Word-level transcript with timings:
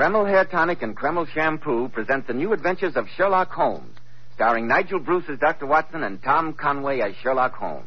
Kreml 0.00 0.28
Hair 0.28 0.46
Tonic 0.46 0.82
and 0.82 0.96
Kreml 0.96 1.26
Shampoo 1.32 1.88
present 1.88 2.26
the 2.26 2.34
new 2.34 2.52
adventures 2.52 2.96
of 2.96 3.06
Sherlock 3.16 3.50
Holmes, 3.50 3.96
starring 4.34 4.66
Nigel 4.68 4.98
Bruce 4.98 5.24
as 5.30 5.38
Dr. 5.38 5.66
Watson 5.66 6.02
and 6.02 6.22
Tom 6.22 6.52
Conway 6.52 7.00
as 7.00 7.14
Sherlock 7.22 7.54
Holmes. 7.54 7.86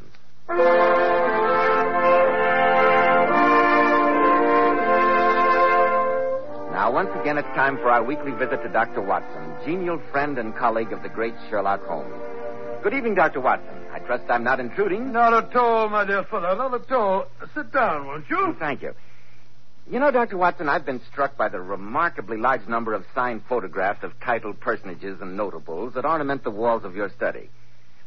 Now, 6.72 6.92
once 6.92 7.10
again, 7.22 7.38
it's 7.38 7.48
time 7.50 7.78
for 7.78 7.90
our 7.90 8.04
weekly 8.04 8.32
visit 8.32 8.64
to 8.64 8.70
Dr. 8.70 9.02
Watson, 9.02 9.54
genial 9.66 10.02
friend 10.12 10.40
and 10.40 10.56
colleague 10.56 10.92
of 10.92 11.04
the 11.04 11.10
great 11.10 11.36
Sherlock 11.50 11.84
Holmes. 11.86 12.43
Good 12.84 12.96
evening, 12.96 13.16
Dr. 13.16 13.40
Watson. 13.40 13.74
I 13.94 14.00
trust 14.00 14.26
I'm 14.30 14.44
not 14.44 14.60
intruding. 14.60 15.14
Not 15.14 15.34
at 15.34 15.56
all, 15.56 15.88
my 15.88 16.04
dear 16.04 16.26
fellow, 16.26 16.54
not 16.54 16.74
at 16.74 16.92
all. 16.92 17.28
Sit 17.56 17.72
down, 17.72 18.08
won't 18.08 18.30
you? 18.30 18.58
Thank 18.60 18.82
you. 18.82 18.94
You 19.90 20.00
know, 20.00 20.12
Dr. 20.12 20.36
Watson, 20.36 20.68
I've 20.68 20.86
been 20.86 21.00
struck 21.10 21.38
by 21.38 21.48
the 21.48 21.62
remarkably 21.62 22.36
large 22.36 22.68
number 22.68 22.94
of 22.94 23.06
signed 23.16 23.44
photographs 23.48 24.04
of 24.04 24.12
titled 24.20 24.60
personages 24.60 25.22
and 25.22 25.38
notables 25.38 25.94
that 25.94 26.04
ornament 26.04 26.44
the 26.44 26.52
walls 26.52 26.84
of 26.84 26.94
your 26.94 27.10
study. 27.10 27.50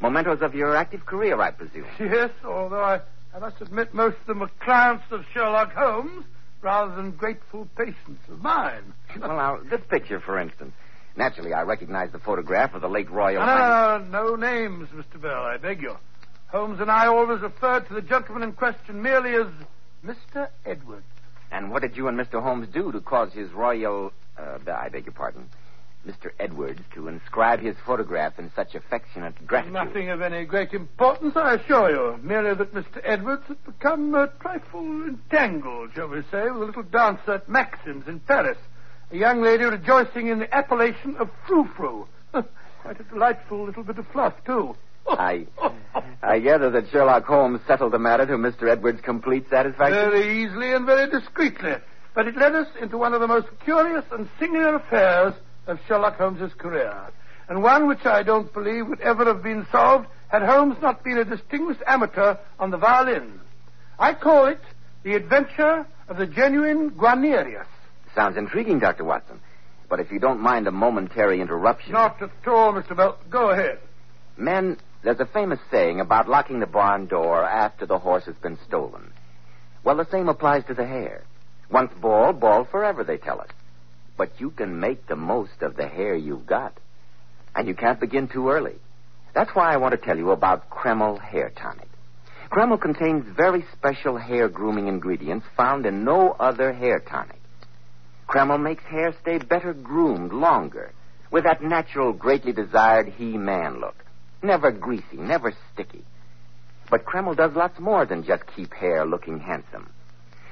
Mementos 0.03 0.43
of 0.43 0.55
your 0.55 0.77
active 0.77 1.07
career, 1.07 1.41
I 1.41 1.53
presume. 1.53 1.87
Yes, 1.99 2.31
although 2.45 2.83
I, 2.83 3.01
I 3.35 3.39
must 3.39 3.63
admit 3.63 3.95
most 3.95 4.19
of 4.21 4.27
them 4.27 4.43
are 4.43 4.51
clients 4.61 5.05
of 5.11 5.25
Sherlock 5.33 5.73
Holmes 5.73 6.27
rather 6.61 6.95
than 6.95 7.13
grateful 7.13 7.67
patients 7.79 8.21
of 8.31 8.43
mine. 8.43 8.93
well, 9.19 9.37
now, 9.37 9.59
this 9.71 9.81
picture, 9.89 10.21
for 10.21 10.39
instance. 10.39 10.75
Naturally, 11.17 11.55
I 11.55 11.63
recognized 11.63 12.13
the 12.13 12.19
photograph 12.19 12.75
of 12.75 12.83
the 12.83 12.89
late 12.89 13.11
Royal. 13.11 13.45
No, 13.45 13.99
no, 13.99 14.05
no, 14.05 14.29
no 14.29 14.37
names, 14.37 14.89
Mr. 14.91 15.21
Bell, 15.21 15.43
I 15.43 15.57
beg 15.57 15.81
you. 15.81 15.97
Holmes 16.49 16.81
and 16.81 16.91
I 16.91 17.07
always 17.07 17.41
referred 17.41 17.89
to 17.89 17.95
the 17.95 18.03
gentleman 18.03 18.43
in 18.43 18.53
question 18.53 19.03
merely 19.03 19.35
as 19.35 19.47
Mr. 20.05 20.49
Edwards. 20.65 21.07
And 21.51 21.71
what 21.71 21.83
did 21.83 21.97
you 21.97 22.09
and 22.09 22.19
Mr. 22.19 22.43
Holmes 22.43 22.69
do 22.73 22.93
to 22.93 23.01
cause 23.01 23.33
his 23.33 23.51
royal, 23.53 24.13
uh, 24.39 24.59
I 24.71 24.89
beg 24.91 25.07
your 25.07 25.13
pardon, 25.13 25.49
Mr. 26.07 26.31
Edwards 26.39 26.81
to 26.95 27.09
inscribe 27.09 27.61
his 27.61 27.77
photograph 27.85 28.39
in 28.39 28.53
such 28.55 28.75
affectionate 28.75 29.47
gratitude? 29.47 29.73
Nothing 29.73 30.11
of 30.11 30.21
any 30.21 30.45
great 30.45 30.73
importance, 30.73 31.35
I 31.37 31.55
assure 31.55 31.91
you. 31.91 32.23
Merely 32.23 32.55
that 32.55 32.75
Mr. 32.75 33.01
Edwards 33.03 33.43
had 33.49 33.65
become 33.65 34.15
a 34.15 34.29
trifle 34.41 35.05
entangled, 35.05 35.91
shall 35.95 36.09
we 36.09 36.23
say, 36.31 36.43
with 36.51 36.63
a 36.63 36.65
little 36.67 36.83
dancer 36.83 37.33
at 37.33 37.49
Maxim's 37.49 38.07
in 38.07 38.21
Paris. 38.21 38.59
A 39.13 39.17
young 39.17 39.41
lady 39.41 39.65
rejoicing 39.65 40.29
in 40.29 40.41
the 40.41 40.53
appellation 40.53 41.17
of 41.17 41.31
frou-frou. 41.47 42.09
Quite 42.33 43.01
a 43.01 43.05
delightful 43.05 43.65
little 43.65 43.85
bit 43.85 43.99
of 43.99 44.07
fluff, 44.09 44.35
too. 44.45 44.75
I, 45.09 45.47
I 46.23 46.41
gather 46.41 46.71
that 46.71 46.91
Sherlock 46.91 47.25
Holmes 47.25 47.61
settled 47.69 47.93
the 47.93 47.99
matter 48.01 48.27
to 48.27 48.33
Mr. 48.33 48.69
Edwards' 48.69 49.01
complete 49.03 49.49
satisfaction. 49.49 50.11
Very 50.11 50.43
easily 50.43 50.73
and 50.73 50.85
very 50.85 51.09
discreetly. 51.09 51.75
But 52.15 52.27
it 52.27 52.37
led 52.37 52.57
us 52.57 52.67
into 52.81 52.99
one 52.99 53.15
of 53.15 53.21
the 53.21 53.29
most 53.29 53.47
curious 53.63 54.05
and 54.11 54.29
singular 54.41 54.75
affairs 54.75 55.35
of 55.69 55.79
Sherlock 55.87 56.17
Holmes's 56.17 56.55
career. 56.55 56.93
And 57.49 57.63
one 57.63 57.87
which 57.87 58.05
I 58.05 58.25
don't 58.25 58.53
believe 58.53 58.89
would 58.89 59.01
ever 59.01 59.25
have 59.27 59.43
been 59.43 59.67
solved 59.71 60.09
had 60.29 60.43
Holmes 60.43 60.77
not 60.83 61.05
been 61.05 61.19
a 61.19 61.25
distinguished 61.25 61.83
amateur 61.87 62.37
on 62.59 62.73
the 62.73 62.77
violin. 62.77 63.41
I 64.01 64.15
call 64.15 64.47
it 64.47 64.61
the 65.05 65.15
adventure 65.15 65.87
of 66.09 66.17
the 66.17 66.27
genuine 66.27 66.91
Guarnerius. 66.91 67.67
Sounds 68.17 68.39
intriguing, 68.39 68.79
Dr. 68.79 69.05
Watson. 69.05 69.41
But 69.89 70.01
if 70.01 70.11
you 70.11 70.19
don't 70.19 70.41
mind 70.41 70.67
a 70.67 70.73
momentary 70.73 71.41
interruption. 71.41 71.93
Not 71.93 72.21
at 72.21 72.31
all, 72.49 72.73
Mr. 72.73 72.97
Bell. 72.97 73.19
Go 73.31 73.51
ahead. 73.51 73.79
Men, 74.37 74.79
there's 75.05 75.21
a 75.21 75.27
famous 75.27 75.61
saying 75.71 76.01
about 76.01 76.29
locking 76.29 76.59
the 76.59 76.67
barn 76.67 77.07
door 77.07 77.45
after 77.45 77.87
the 77.87 77.99
horse 77.99 78.25
has 78.25 78.35
been 78.37 78.59
stolen. 78.67 79.13
Well, 79.85 79.97
the 79.97 80.11
same 80.11 80.29
applies 80.29 80.65
to 80.65 80.75
the 80.75 80.87
hair. 80.87 81.25
Once 81.71 81.93
bald, 82.01 82.41
bald 82.41 82.69
forever, 82.71 83.05
they 83.05 83.19
tell 83.19 83.41
us. 83.41 83.51
But 84.17 84.41
you 84.41 84.51
can 84.51 84.81
make 84.81 85.07
the 85.07 85.17
most 85.17 85.61
of 85.61 85.77
the 85.77 85.87
hair 85.87 86.17
you've 86.17 86.47
got. 86.47 86.73
And 87.55 87.69
you 87.69 87.75
can't 87.75 88.01
begin 88.01 88.29
too 88.29 88.49
early. 88.49 88.77
That's 89.35 89.55
why 89.55 89.73
I 89.73 89.77
want 89.77 89.93
to 89.93 90.05
tell 90.05 90.17
you 90.17 90.31
about 90.31 90.71
Kreml 90.71 91.21
Hair 91.21 91.53
Tonic. 91.57 91.89
Kreml 92.51 92.81
contains 92.81 93.27
very 93.37 93.65
special 93.77 94.17
hair 94.17 94.49
grooming 94.49 94.89
ingredients 94.89 95.47
found 95.57 95.85
in 95.85 96.05
no 96.05 96.33
other 96.41 96.73
hair 96.73 97.01
tonic. 97.01 97.41
Kreml 98.37 98.61
makes 98.61 98.85
hair 98.85 99.15
stay 99.23 99.39
better 99.39 99.73
groomed 99.73 100.31
longer, 100.31 100.93
with 101.31 101.45
that 101.45 101.63
natural, 101.63 102.13
greatly 102.13 102.53
desired 102.53 103.09
he-man 103.09 103.81
look. 103.81 104.05
Never 104.43 104.71
greasy, 104.71 105.17
never 105.17 105.55
sticky. 105.73 106.05
But 106.91 107.07
Kreml 107.07 107.35
does 107.35 107.57
lots 107.57 107.81
more 107.81 108.05
than 108.05 108.25
just 108.25 108.43
keep 108.55 108.75
hair 108.75 109.07
looking 109.07 109.41
handsome. 109.41 109.89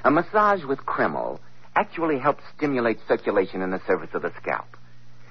A 0.03 0.09
massage 0.09 0.63
with 0.63 0.79
Kreml 0.79 1.37
actually 1.75 2.17
helps 2.17 2.41
stimulate 2.57 2.97
circulation 3.07 3.61
in 3.61 3.69
the 3.69 3.81
surface 3.85 4.15
of 4.15 4.23
the 4.23 4.33
scalp. 4.41 4.77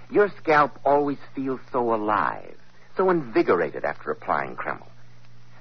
Your 0.08 0.30
scalp 0.40 0.78
always 0.84 1.18
feels 1.34 1.58
so 1.72 1.92
alive, 1.92 2.54
so 2.96 3.10
invigorated 3.10 3.84
after 3.84 4.12
applying 4.12 4.54
Kreml. 4.54 4.86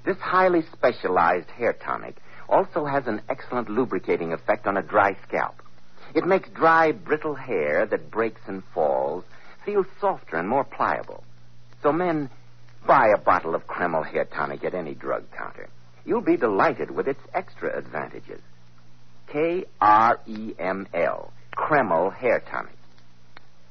This 0.04 0.18
highly 0.18 0.62
specialized 0.72 1.50
hair 1.50 1.72
tonic 1.72 2.18
also 2.48 2.84
has 2.84 3.08
an 3.08 3.20
excellent 3.28 3.68
lubricating 3.68 4.32
effect 4.32 4.68
on 4.68 4.76
a 4.76 4.82
dry 4.82 5.16
scalp. 5.26 5.60
It 6.14 6.26
makes 6.26 6.48
dry, 6.50 6.92
brittle 6.92 7.34
hair 7.34 7.86
that 7.86 8.10
breaks 8.10 8.40
and 8.46 8.62
falls 8.72 9.24
feel 9.64 9.84
softer 10.00 10.36
and 10.36 10.48
more 10.48 10.64
pliable. 10.64 11.24
So 11.82 11.92
men, 11.92 12.30
buy 12.86 13.08
a 13.08 13.18
bottle 13.18 13.54
of 13.54 13.66
Kreml 13.66 14.06
hair 14.06 14.24
tonic 14.24 14.64
at 14.64 14.74
any 14.74 14.94
drug 14.94 15.24
counter. 15.32 15.68
You'll 16.04 16.20
be 16.20 16.36
delighted 16.36 16.90
with 16.90 17.08
its 17.08 17.20
extra 17.32 17.76
advantages. 17.76 18.40
K 19.26 19.64
R 19.80 20.20
E 20.26 20.54
M 20.58 20.86
L, 20.92 21.32
Kreml 21.56 22.14
hair 22.14 22.40
tonic. 22.50 22.76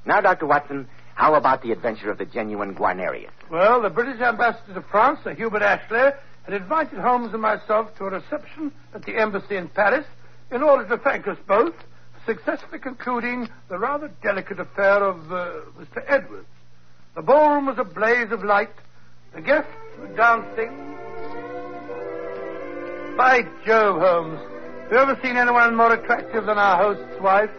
Now, 0.05 0.19
Dr. 0.19 0.47
Watson, 0.47 0.87
how 1.15 1.35
about 1.35 1.61
the 1.61 1.71
adventure 1.71 2.09
of 2.09 2.17
the 2.17 2.25
genuine 2.25 2.75
Guarnerius? 2.75 3.31
Well, 3.49 3.81
the 3.81 3.89
British 3.89 4.19
ambassador 4.19 4.73
to 4.73 4.81
France, 4.81 5.19
Sir 5.23 5.33
Hubert 5.35 5.61
Ashley, 5.61 6.09
had 6.43 6.53
invited 6.53 6.99
Holmes 6.99 7.31
and 7.33 7.41
myself 7.41 7.95
to 7.97 8.05
a 8.05 8.09
reception 8.09 8.73
at 8.93 9.05
the 9.05 9.15
embassy 9.15 9.55
in 9.55 9.69
Paris 9.69 10.05
in 10.51 10.61
order 10.61 10.85
to 10.89 10.97
thank 10.97 11.27
us 11.27 11.37
both 11.47 11.73
successfully 12.25 12.79
concluding 12.79 13.49
the 13.69 13.77
rather 13.77 14.11
delicate 14.21 14.59
affair 14.59 15.03
of 15.03 15.31
uh, 15.31 15.51
Mr. 15.79 16.03
Edwards. 16.07 16.47
The 17.15 17.21
ballroom 17.21 17.65
was 17.65 17.77
a 17.77 17.83
blaze 17.83 18.31
of 18.31 18.43
light. 18.43 18.73
The 19.35 19.41
guests 19.41 19.69
were 19.99 20.15
dancing. 20.15 20.71
By 23.17 23.41
Jove, 23.65 24.01
Holmes, 24.01 24.39
have 24.83 24.91
you 24.91 24.97
ever 24.97 25.19
seen 25.21 25.37
anyone 25.37 25.75
more 25.75 25.93
attractive 25.93 26.45
than 26.45 26.57
our 26.57 26.77
host's 26.77 27.21
wife? 27.21 27.51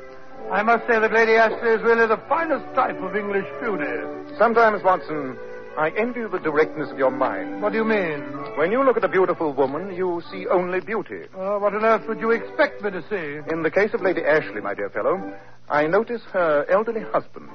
I 0.50 0.62
must 0.62 0.86
say 0.86 0.98
that 0.98 1.12
Lady 1.12 1.32
Ashley 1.32 1.70
is 1.70 1.82
really 1.82 2.06
the 2.06 2.20
finest 2.28 2.66
type 2.75 3.00
of 3.00 3.16
English 3.16 3.46
beauty. 3.60 4.36
Sometimes, 4.36 4.82
Watson, 4.82 5.38
I 5.76 5.90
envy 5.98 6.22
the 6.22 6.38
directness 6.38 6.90
of 6.90 6.99
your 6.99 7.10
mind. 7.10 7.60
What 7.60 7.72
do 7.72 7.78
you 7.78 7.84
mean? 7.84 8.20
When 8.56 8.70
you 8.70 8.84
look 8.84 8.96
at 8.96 9.04
a 9.04 9.08
beautiful 9.08 9.52
woman, 9.52 9.94
you 9.94 10.22
see 10.31 10.46
only 10.46 10.81
beauty. 10.81 11.22
Uh, 11.37 11.58
what 11.58 11.75
on 11.75 11.84
earth 11.84 12.06
would 12.06 12.20
you 12.20 12.31
expect 12.31 12.81
me 12.82 12.90
to 12.90 13.02
see? 13.08 13.52
In 13.52 13.62
the 13.62 13.70
case 13.70 13.93
of 13.93 14.00
Lady 14.00 14.22
Ashley, 14.22 14.60
my 14.60 14.75
dear 14.75 14.88
fellow, 14.90 15.20
I 15.69 15.87
notice 15.88 16.22
her 16.32 16.64
elderly 16.70 17.02
husband, 17.02 17.49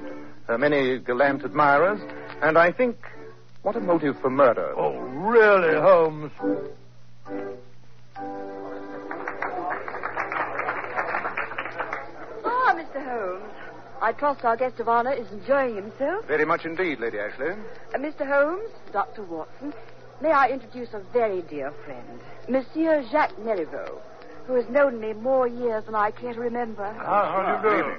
her 0.46 0.58
many 0.58 0.98
gallant 0.98 1.44
admirers, 1.44 2.00
and 2.42 2.58
I 2.58 2.72
think, 2.72 2.96
what 3.62 3.76
a 3.76 3.80
motive 3.80 4.16
for 4.20 4.30
murder. 4.30 4.74
Oh, 4.76 4.98
really, 4.98 5.80
Holmes? 5.80 6.32
Ah, 12.44 12.74
Mr. 12.74 13.02
Holmes. 13.02 13.59
I 14.02 14.12
trust 14.12 14.44
our 14.44 14.56
guest 14.56 14.80
of 14.80 14.88
honor 14.88 15.12
is 15.12 15.30
enjoying 15.30 15.76
himself. 15.76 16.26
Very 16.26 16.46
much 16.46 16.64
indeed, 16.64 17.00
Lady 17.00 17.18
Ashley. 17.18 17.50
Uh, 17.94 17.98
Mr. 17.98 18.26
Holmes, 18.26 18.70
Dr. 18.92 19.22
Watson, 19.22 19.74
may 20.22 20.30
I 20.30 20.48
introduce 20.48 20.94
a 20.94 21.00
very 21.12 21.42
dear 21.42 21.72
friend, 21.84 22.20
Monsieur 22.48 23.04
Jacques 23.10 23.38
Marivaux, 23.38 24.00
who 24.46 24.54
has 24.54 24.68
known 24.70 25.00
me 25.00 25.12
more 25.12 25.46
years 25.46 25.84
than 25.84 25.94
I 25.94 26.12
care 26.12 26.32
to 26.32 26.40
remember. 26.40 26.90
How, 26.94 27.02
how 27.02 27.60
do 27.60 27.68
you 27.68 27.82
do? 27.82 27.96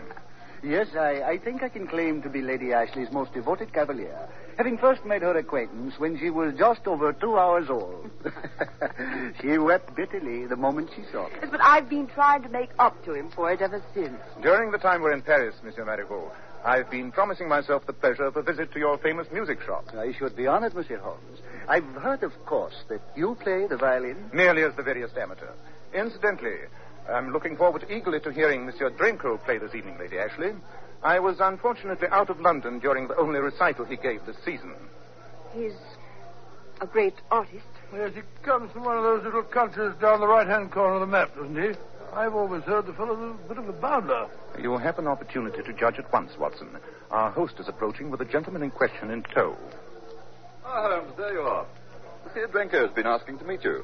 Yes, 0.63 0.87
I, 0.95 1.21
I 1.23 1.37
think 1.37 1.63
I 1.63 1.69
can 1.69 1.87
claim 1.87 2.21
to 2.23 2.29
be 2.29 2.41
Lady 2.41 2.73
Ashley's 2.73 3.11
most 3.11 3.33
devoted 3.33 3.71
cavalier. 3.73 4.27
Having 4.57 4.77
first 4.77 5.05
made 5.05 5.21
her 5.21 5.37
acquaintance 5.37 5.95
when 5.97 6.17
she 6.19 6.29
was 6.29 6.53
just 6.57 6.85
over 6.85 7.13
two 7.13 7.37
hours 7.37 7.69
old. 7.69 8.09
she 9.41 9.57
wept 9.57 9.95
bitterly 9.95 10.45
the 10.45 10.55
moment 10.55 10.89
she 10.95 11.03
saw 11.11 11.27
me. 11.27 11.33
Yes, 11.41 11.49
but 11.51 11.61
I've 11.61 11.89
been 11.89 12.07
trying 12.07 12.43
to 12.43 12.49
make 12.49 12.69
up 12.79 13.03
to 13.05 13.13
him 13.13 13.29
for 13.29 13.51
it 13.51 13.61
ever 13.61 13.81
since. 13.93 14.19
During 14.41 14.71
the 14.71 14.77
time 14.77 15.01
we're 15.01 15.13
in 15.13 15.21
Paris, 15.21 15.55
Monsieur 15.63 15.85
Marivaux, 15.85 16.31
I've 16.63 16.91
been 16.91 17.11
promising 17.11 17.47
myself 17.47 17.87
the 17.87 17.93
pleasure 17.93 18.25
of 18.25 18.37
a 18.37 18.43
visit 18.43 18.71
to 18.73 18.79
your 18.79 18.97
famous 18.99 19.27
music 19.31 19.61
shop. 19.65 19.85
I 19.97 20.13
should 20.13 20.35
be 20.35 20.45
honored, 20.45 20.75
Monsieur 20.75 20.97
Holmes. 20.97 21.39
I've 21.67 21.85
heard, 21.95 22.23
of 22.23 22.33
course, 22.45 22.75
that 22.89 23.01
you 23.15 23.35
play 23.41 23.65
the 23.67 23.77
violin. 23.77 24.29
Merely 24.31 24.63
as 24.63 24.75
the 24.75 24.83
veriest 24.83 25.17
amateur. 25.17 25.49
Incidentally, 25.93 26.57
I'm 27.09 27.33
looking 27.33 27.57
forward 27.57 27.85
eagerly 27.89 28.19
to 28.21 28.31
hearing 28.31 28.65
Monsieur 28.65 28.91
Drenko 28.91 29.43
play 29.43 29.57
this 29.57 29.73
evening, 29.73 29.97
Lady 29.99 30.19
Ashley. 30.19 30.51
I 31.03 31.19
was 31.19 31.37
unfortunately 31.39 32.07
out 32.11 32.29
of 32.29 32.39
London 32.39 32.79
during 32.79 33.07
the 33.07 33.17
only 33.17 33.39
recital 33.39 33.85
he 33.85 33.95
gave 33.97 34.25
this 34.25 34.37
season. 34.45 34.73
He's 35.53 35.73
a 36.79 36.85
great 36.85 37.15
artist. 37.31 37.65
Yes, 37.93 38.11
he 38.13 38.21
comes 38.43 38.71
from 38.71 38.83
one 38.85 38.97
of 38.97 39.03
those 39.03 39.23
little 39.23 39.43
countries 39.43 39.93
down 39.99 40.19
the 40.19 40.27
right-hand 40.27 40.71
corner 40.71 40.95
of 40.95 41.01
the 41.01 41.07
map, 41.07 41.35
doesn't 41.35 41.55
he? 41.61 41.77
I've 42.13 42.35
always 42.35 42.63
heard 42.63 42.85
the 42.85 42.93
fellow's 42.93 43.35
a 43.35 43.47
bit 43.47 43.57
of 43.57 43.67
a 43.67 43.73
bounder. 43.73 44.27
You'll 44.61 44.77
have 44.77 44.99
an 44.99 45.07
opportunity 45.07 45.63
to 45.63 45.73
judge 45.73 45.97
at 45.97 46.11
once, 46.11 46.37
Watson. 46.37 46.69
Our 47.09 47.31
host 47.31 47.55
is 47.59 47.67
approaching 47.67 48.11
with 48.11 48.19
the 48.19 48.25
gentleman 48.25 48.63
in 48.63 48.71
question 48.71 49.11
in 49.11 49.23
tow. 49.23 49.57
Ah, 50.65 50.89
Holmes, 50.89 51.13
there 51.17 51.33
you 51.33 51.41
are. 51.41 51.65
Monsieur 52.25 52.47
Drenko's 52.47 52.93
been 52.93 53.07
asking 53.07 53.39
to 53.39 53.45
meet 53.45 53.63
you. 53.63 53.83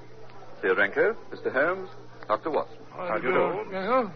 Monsieur 0.56 0.76
Drenko, 0.76 1.16
Mr. 1.32 1.52
Holmes, 1.52 1.90
Dr. 2.28 2.52
Watson. 2.52 2.78
How 2.96 3.18
do 3.18 3.28
you 3.28 3.34
do? 3.34 3.72
Yeah. 3.72 4.10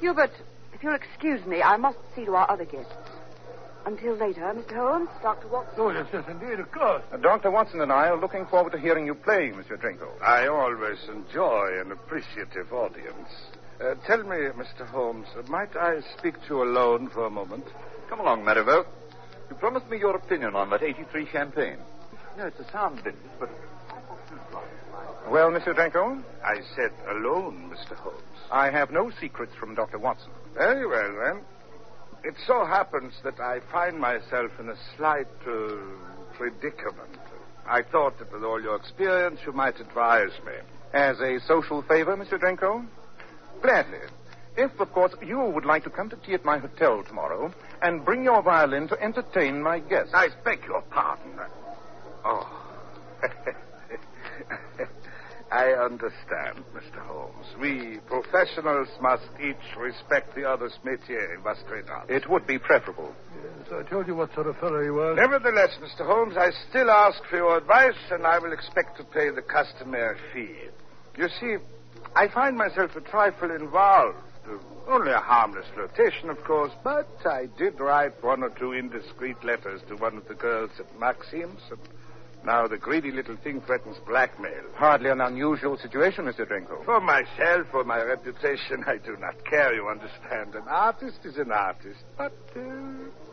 Hubert, 0.00 0.30
if 0.30 0.53
you'll 0.84 0.94
excuse 0.94 1.44
me, 1.46 1.62
I 1.62 1.76
must 1.78 1.98
see 2.14 2.26
to 2.26 2.34
our 2.36 2.50
other 2.50 2.66
guests. 2.66 2.92
Until 3.86 4.14
later, 4.14 4.42
Mr. 4.54 4.76
Holmes, 4.76 5.08
Dr. 5.22 5.48
Watson. 5.48 5.74
Oh, 5.78 5.90
yes, 5.90 6.06
yes, 6.12 6.24
indeed, 6.28 6.60
of 6.60 6.70
course. 6.72 7.02
Uh, 7.12 7.16
Dr. 7.18 7.50
Watson 7.50 7.80
and 7.80 7.92
I 7.92 8.08
are 8.08 8.20
looking 8.20 8.46
forward 8.46 8.72
to 8.72 8.78
hearing 8.78 9.04
you 9.06 9.14
play, 9.14 9.50
Mr. 9.50 9.78
Drenko. 9.78 10.08
I 10.22 10.46
always 10.46 10.98
enjoy 11.08 11.80
an 11.80 11.90
appreciative 11.92 12.72
audience. 12.72 13.28
Uh, 13.80 13.94
tell 14.06 14.22
me, 14.22 14.36
Mr. 14.56 14.86
Holmes, 14.86 15.26
uh, 15.38 15.42
might 15.50 15.74
I 15.76 16.00
speak 16.18 16.34
to 16.42 16.48
you 16.48 16.62
alone 16.62 17.08
for 17.08 17.26
a 17.26 17.30
moment? 17.30 17.64
Come 18.08 18.20
along, 18.20 18.44
Marivaux. 18.44 18.86
You 19.50 19.56
promised 19.56 19.88
me 19.90 19.98
your 19.98 20.16
opinion 20.16 20.54
on 20.54 20.70
that 20.70 20.82
83 20.82 21.26
champagne. 21.30 21.78
No, 22.38 22.46
it's 22.46 22.60
a 22.60 22.70
sound 22.72 22.96
business, 23.04 23.32
but 23.38 23.50
Well, 25.28 25.50
Mr. 25.50 25.74
Drenko, 25.74 26.22
I 26.42 26.60
said 26.74 26.92
alone, 27.10 27.70
Mr. 27.70 27.96
Holmes. 27.96 28.33
I 28.50 28.70
have 28.70 28.90
no 28.90 29.10
secrets 29.20 29.52
from 29.58 29.74
Dr. 29.74 29.98
Watson. 29.98 30.30
Very 30.54 30.86
well, 30.86 31.14
then. 31.24 31.42
It 32.22 32.34
so 32.46 32.64
happens 32.64 33.12
that 33.22 33.38
I 33.40 33.60
find 33.70 33.98
myself 33.98 34.50
in 34.58 34.68
a 34.68 34.76
slight 34.96 35.26
uh, 35.46 35.76
predicament. 36.36 37.18
I 37.66 37.82
thought 37.82 38.18
that 38.18 38.32
with 38.32 38.44
all 38.44 38.60
your 38.60 38.76
experience, 38.76 39.40
you 39.44 39.52
might 39.52 39.80
advise 39.80 40.32
me. 40.46 40.52
As 40.92 41.18
a 41.20 41.40
social 41.46 41.82
favor, 41.82 42.16
Mr. 42.16 42.38
Drenko? 42.38 42.86
Gladly. 43.62 43.98
If, 44.56 44.78
of 44.78 44.92
course, 44.92 45.12
you 45.26 45.40
would 45.40 45.64
like 45.64 45.82
to 45.84 45.90
come 45.90 46.08
to 46.10 46.16
tea 46.16 46.34
at 46.34 46.44
my 46.44 46.58
hotel 46.58 47.02
tomorrow 47.02 47.52
and 47.82 48.04
bring 48.04 48.22
your 48.22 48.42
violin 48.42 48.86
to 48.88 49.02
entertain 49.02 49.60
my 49.60 49.80
guests. 49.80 50.12
I 50.14 50.28
beg 50.44 50.64
your 50.64 50.82
pardon. 50.82 51.40
Oh. 52.24 52.60
I 55.54 55.70
understand, 55.84 56.64
Mr. 56.74 56.98
Holmes. 57.06 57.46
We 57.60 58.00
professionals 58.08 58.88
must 59.00 59.28
each 59.40 59.76
respect 59.78 60.34
the 60.34 60.50
other's 60.50 60.76
métier, 60.84 61.40
must 61.44 61.62
we 61.70 61.80
not? 61.86 62.10
It 62.10 62.28
would 62.28 62.44
be 62.44 62.58
preferable. 62.58 63.14
Yes, 63.40 63.68
I 63.72 63.88
told 63.88 64.08
you 64.08 64.16
what 64.16 64.34
sort 64.34 64.48
of 64.48 64.56
fellow 64.58 64.82
he 64.82 64.90
was. 64.90 65.16
Nevertheless, 65.16 65.78
Mr. 65.80 66.04
Holmes, 66.04 66.36
I 66.36 66.50
still 66.68 66.90
ask 66.90 67.22
for 67.30 67.36
your 67.36 67.56
advice, 67.56 67.94
and 68.10 68.26
I 68.26 68.40
will 68.40 68.52
expect 68.52 68.96
to 68.96 69.04
pay 69.04 69.30
the 69.30 69.42
customary 69.42 70.18
fee. 70.32 70.56
You 71.16 71.28
see, 71.40 71.58
I 72.16 72.26
find 72.26 72.56
myself 72.56 72.96
a 72.96 73.00
trifle 73.00 73.52
involved. 73.52 74.18
Only 74.88 75.12
a 75.12 75.20
harmless 75.20 75.66
flirtation, 75.72 76.30
of 76.30 76.42
course, 76.42 76.72
but 76.82 77.08
I 77.24 77.46
did 77.56 77.78
write 77.78 78.22
one 78.24 78.42
or 78.42 78.50
two 78.50 78.72
indiscreet 78.72 79.44
letters 79.44 79.82
to 79.88 79.94
one 79.94 80.16
of 80.16 80.26
the 80.26 80.34
girls 80.34 80.72
at 80.80 80.98
Maxim's, 80.98 81.62
and 81.70 81.78
now 82.44 82.66
the 82.66 82.76
greedy 82.76 83.10
little 83.10 83.36
thing 83.36 83.60
threatens 83.62 83.96
blackmail. 84.06 84.62
Hardly 84.74 85.10
an 85.10 85.20
unusual 85.20 85.76
situation, 85.78 86.26
Mr. 86.26 86.46
Drenko. 86.46 86.84
For 86.84 87.00
myself, 87.00 87.66
for 87.70 87.84
my 87.84 88.02
reputation, 88.02 88.84
I 88.86 88.98
do 88.98 89.16
not 89.18 89.44
care, 89.44 89.74
you 89.74 89.88
understand. 89.88 90.54
An 90.54 90.68
artist 90.68 91.20
is 91.24 91.36
an 91.36 91.50
artist, 91.50 92.04
but 92.16 92.36
uh, 92.56 92.60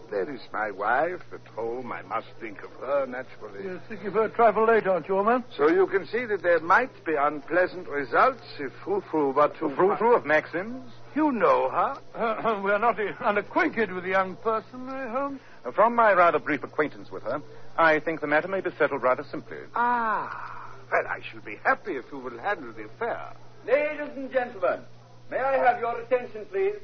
there 0.10 0.30
is 0.34 0.42
my 0.52 0.72
wife 0.72 1.22
at 1.34 1.48
home. 1.56 1.92
I 1.92 2.02
must 2.04 2.28
think 2.40 2.64
of 2.64 2.72
her, 2.82 3.06
naturally. 3.06 3.64
Yes, 3.64 3.80
think 3.88 4.02
you've 4.04 4.16
a 4.16 4.30
trifle 4.30 4.66
late, 4.66 4.88
aren't 4.88 5.08
you, 5.08 5.18
old 5.18 5.26
man? 5.26 5.44
So 5.58 5.70
you 5.70 5.88
can 5.88 6.06
see 6.06 6.26
that 6.26 6.44
there 6.44 6.60
might 6.60 7.06
be 7.06 7.16
unpleasant 7.16 7.88
results 7.88 8.44
if 8.60 8.72
Frou-Frou 8.84 9.32
were 9.32 9.48
to... 9.48 9.76
Frou-Frou 9.76 10.16
of 10.16 10.26
Maxim's? 10.26 10.92
You 11.16 11.32
know 11.32 11.70
her. 11.70 11.98
Uh, 12.16 12.62
we're 12.64 12.78
not 12.78 13.00
uh, 13.00 13.12
unacquainted 13.24 13.92
with 13.92 14.04
the 14.04 14.12
young 14.12 14.36
person, 14.38 14.88
eh, 14.90 15.10
Holmes? 15.10 15.40
From 15.76 15.96
my 15.96 16.14
rather 16.14 16.40
brief 16.40 16.64
acquaintance 16.64 17.12
with 17.12 17.24
her, 17.24 17.42
I 17.78 18.00
think 18.00 18.22
the 18.22 18.28
matter 18.28 18.48
may 18.48 18.62
be 18.62 18.70
settled 18.78 19.02
rather 19.02 19.24
simply. 19.24 19.58
Ah, 19.76 20.70
well, 20.92 21.08
I 21.08 21.22
shall 21.32 21.42
be 21.42 21.58
happy 21.64 21.96
if 21.96 22.06
you 22.12 22.20
will 22.20 22.38
handle 22.38 22.72
the 22.74 22.86
affair. 22.86 23.34
Ladies 23.66 24.10
and 24.16 24.32
gentlemen, 24.32 24.82
may 25.30 25.40
I 25.40 25.58
have 25.58 25.80
your 25.80 26.00
attention, 26.00 26.46
please? 26.52 26.76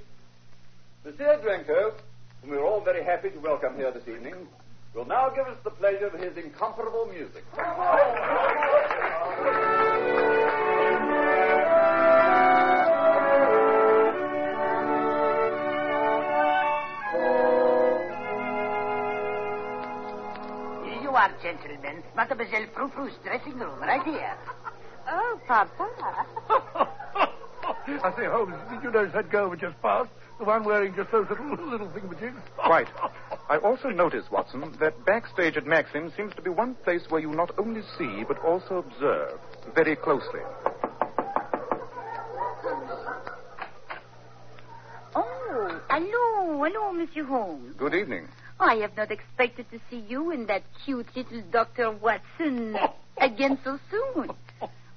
Monsieur 1.05 1.39
Drenko, 1.43 1.93
whom 2.41 2.51
we're 2.51 2.65
all 2.65 2.81
very 2.81 3.03
happy 3.03 3.29
to 3.29 3.39
welcome 3.39 3.75
here 3.75 3.91
this 3.91 4.07
evening, 4.07 4.47
will 4.93 5.05
now 5.05 5.29
give 5.29 5.47
us 5.47 5.57
the 5.63 5.71
pleasure 5.71 6.07
of 6.07 6.19
his 6.19 6.35
incomparable 6.37 7.05
music. 7.07 7.43
Here 21.27 21.35
you 21.41 21.50
are, 21.50 21.53
gentlemen. 21.53 22.03
Mademoiselle 22.15 22.68
Frou-Frou's 22.74 23.13
dressing 23.24 23.53
room, 23.59 23.79
right 23.79 24.03
here. 24.03 24.38
Oh, 25.09 25.39
Papa. 25.47 25.88
I 28.03 28.13
say, 28.18 28.25
Holmes, 28.25 28.56
did 28.69 28.83
you 28.83 28.91
notice 28.91 29.13
that 29.13 29.29
girl 29.29 29.47
we 29.47 29.56
just 29.56 29.81
passed? 29.81 30.09
The 30.38 30.44
one 30.44 30.65
wearing 30.65 30.94
just 30.97 31.13
those 31.13 31.27
little, 31.29 31.65
little 31.65 31.88
thingamajigs? 31.88 32.41
Quite. 32.57 32.89
I 33.50 33.56
also 33.56 33.88
notice, 33.88 34.25
Watson, 34.29 34.75
that 34.81 35.06
backstage 35.06 35.56
at 35.56 35.65
Maxim 35.65 36.12
seems 36.18 36.35
to 36.35 36.41
be 36.41 36.50
one 36.50 36.75
place 36.83 37.03
where 37.07 37.21
you 37.21 37.31
not 37.31 37.51
only 37.57 37.83
see, 37.97 38.25
but 38.28 38.37
also 38.44 38.80
observe 38.80 39.40
very 39.73 39.95
closely. 39.95 40.42
Oh, 45.16 45.81
hello, 45.90 46.66
hello, 46.66 46.92
Monsieur 46.92 47.23
Holmes. 47.23 47.75
Good 47.78 47.94
evening. 47.94 48.28
I 48.59 48.76
have 48.76 48.95
not 48.97 49.11
expected 49.11 49.69
to 49.71 49.80
see 49.90 50.04
you 50.07 50.31
and 50.31 50.47
that 50.47 50.64
cute 50.83 51.07
little 51.16 51.42
Dr. 51.52 51.92
Watson 51.92 52.76
again 53.18 53.59
so 53.64 53.80
soon. 53.92 54.31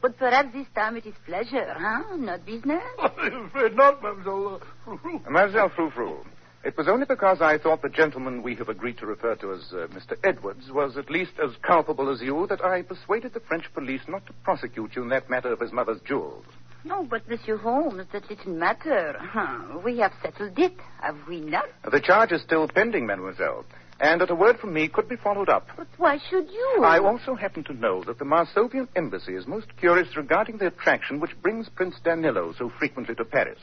But 0.00 0.16
perhaps 0.16 0.54
this 0.54 0.66
time 0.74 0.96
it 0.96 1.04
is 1.04 1.14
pleasure, 1.26 1.74
huh? 1.76 2.16
Not 2.16 2.46
business? 2.46 2.82
I'm 2.98 3.46
afraid 3.46 3.76
not, 3.76 4.02
Mademoiselle. 4.02 4.62
Uh, 4.86 4.96
Mademoiselle 5.28 5.68
Frou-Frou, 5.76 6.24
it 6.64 6.76
was 6.76 6.88
only 6.88 7.04
because 7.04 7.42
I 7.42 7.58
thought 7.58 7.82
the 7.82 7.90
gentleman 7.90 8.42
we 8.42 8.54
have 8.56 8.70
agreed 8.70 8.96
to 8.98 9.06
refer 9.06 9.34
to 9.36 9.52
as 9.52 9.72
uh, 9.72 9.88
Mr. 9.88 10.16
Edwards 10.24 10.70
was 10.72 10.96
at 10.96 11.10
least 11.10 11.32
as 11.42 11.50
culpable 11.60 12.10
as 12.10 12.22
you 12.22 12.46
that 12.48 12.64
I 12.64 12.80
persuaded 12.80 13.34
the 13.34 13.40
French 13.40 13.64
police 13.74 14.00
not 14.08 14.24
to 14.26 14.32
prosecute 14.42 14.96
you 14.96 15.02
in 15.02 15.10
that 15.10 15.28
matter 15.28 15.52
of 15.52 15.60
his 15.60 15.72
mother's 15.72 16.00
jewels. 16.00 16.46
No, 16.84 17.04
but 17.04 17.28
Monsieur 17.28 17.56
Holmes, 17.58 18.06
that 18.12 18.28
little 18.30 18.52
matter. 18.52 19.16
Huh. 19.18 19.78
We 19.84 19.98
have 19.98 20.12
settled 20.22 20.58
it, 20.58 20.72
have 21.02 21.16
we 21.28 21.40
not? 21.40 21.66
The 21.90 22.00
charge 22.00 22.32
is 22.32 22.42
still 22.42 22.68
pending, 22.68 23.06
mademoiselle, 23.06 23.66
and 24.00 24.22
at 24.22 24.30
a 24.30 24.34
word 24.34 24.58
from 24.58 24.72
me 24.72 24.88
could 24.88 25.08
be 25.08 25.16
followed 25.16 25.50
up. 25.50 25.66
But 25.76 25.88
why 25.98 26.18
should 26.30 26.48
you? 26.48 26.80
I 26.82 26.98
also 26.98 27.34
happen 27.34 27.64
to 27.64 27.74
know 27.74 28.02
that 28.04 28.18
the 28.18 28.24
Marsovian 28.24 28.88
embassy 28.96 29.34
is 29.34 29.46
most 29.46 29.76
curious 29.76 30.16
regarding 30.16 30.56
the 30.56 30.68
attraction 30.68 31.20
which 31.20 31.40
brings 31.42 31.68
Prince 31.68 31.96
Danilo 32.02 32.54
so 32.58 32.72
frequently 32.78 33.14
to 33.16 33.24
Paris. 33.24 33.60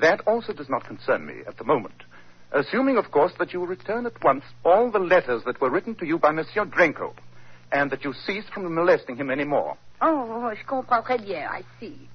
That 0.00 0.20
also 0.26 0.52
does 0.54 0.70
not 0.70 0.86
concern 0.86 1.26
me 1.26 1.40
at 1.46 1.58
the 1.58 1.64
moment. 1.64 2.02
Assuming, 2.52 2.96
of 2.96 3.10
course, 3.10 3.32
that 3.38 3.52
you 3.52 3.60
will 3.60 3.66
return 3.66 4.06
at 4.06 4.24
once 4.24 4.44
all 4.64 4.90
the 4.90 4.98
letters 4.98 5.42
that 5.44 5.60
were 5.60 5.70
written 5.70 5.94
to 5.96 6.06
you 6.06 6.18
by 6.18 6.30
Monsieur 6.32 6.64
Drenko, 6.64 7.12
and 7.72 7.90
that 7.90 8.04
you 8.04 8.14
cease 8.26 8.44
from 8.54 8.74
molesting 8.74 9.16
him 9.16 9.30
any 9.30 9.44
more. 9.44 9.76
Oh, 10.00 10.50
je 10.54 10.64
comprends 10.64 11.04
très 11.04 11.18
bien. 11.18 11.46
I 11.46 11.62
see. 11.78 12.08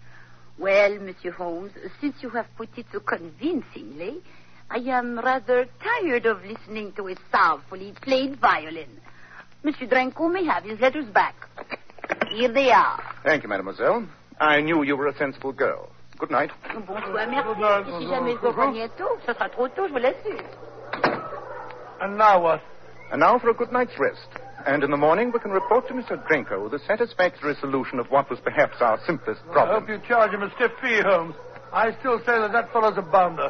Well, 0.57 0.99
Monsieur 0.99 1.31
Holmes, 1.31 1.71
since 1.99 2.15
you 2.21 2.29
have 2.29 2.45
put 2.55 2.69
it 2.77 2.85
so 2.91 2.99
convincingly, 2.99 4.21
I 4.69 4.77
am 4.77 5.19
rather 5.19 5.65
tired 5.81 6.25
of 6.25 6.43
listening 6.43 6.93
to 6.93 7.07
a 7.09 7.15
sorrowfully 7.31 7.93
played 8.01 8.39
violin. 8.39 8.99
Monsieur 9.63 9.87
Drenko 9.87 10.31
may 10.31 10.45
have 10.45 10.63
his 10.63 10.79
letters 10.79 11.05
back. 11.05 11.35
Here 12.29 12.51
they 12.51 12.69
are. 12.71 13.01
Thank 13.23 13.43
you, 13.43 13.49
mademoiselle. 13.49 14.07
I 14.39 14.61
knew 14.61 14.83
you 14.83 14.95
were 14.97 15.07
a 15.07 15.17
sensible 15.17 15.53
girl. 15.53 15.89
Good 16.17 16.31
night. 16.31 16.51
Bonsoir, 16.87 17.27
merci. 17.27 17.89
Et 17.89 17.99
si 17.99 18.07
jamais 18.07 18.33
je 18.33 18.37
vous 18.39 18.51
reviens 18.51 18.89
tôt, 18.97 19.17
ce 19.25 19.33
sera 19.33 19.49
trop 19.49 19.67
tôt, 19.69 19.87
je 19.87 19.93
vous 19.93 19.99
l'assure. 19.99 20.43
And 22.01 22.17
now 22.17 22.41
what? 22.41 22.61
And 23.11 23.19
now 23.19 23.39
for 23.39 23.49
a 23.49 23.53
good 23.53 23.71
night's 23.71 23.97
rest. 23.99 24.27
And 24.65 24.81
in 24.81 24.91
the 24.91 24.97
morning, 24.97 25.31
we 25.33 25.39
can 25.39 25.51
report 25.51 25.87
to 25.89 25.93
Mr. 25.93 26.15
Drenko 26.25 26.71
the 26.71 26.79
satisfactory 26.87 27.55
solution 27.59 27.99
of 27.99 28.07
what 28.09 28.29
was 28.29 28.39
perhaps 28.39 28.77
our 28.79 28.97
simplest 29.05 29.41
problem. 29.51 29.69
I 29.75 29.79
hope 29.79 29.89
you 29.89 30.07
charge 30.07 30.31
him 30.31 30.41
a 30.41 30.49
stiff 30.55 30.71
fee, 30.81 31.01
Holmes. 31.03 31.35
I 31.73 31.91
still 31.99 32.19
say 32.19 32.39
that 32.39 32.53
that 32.53 32.71
fellow's 32.71 32.97
a 32.97 33.01
bounder. 33.01 33.49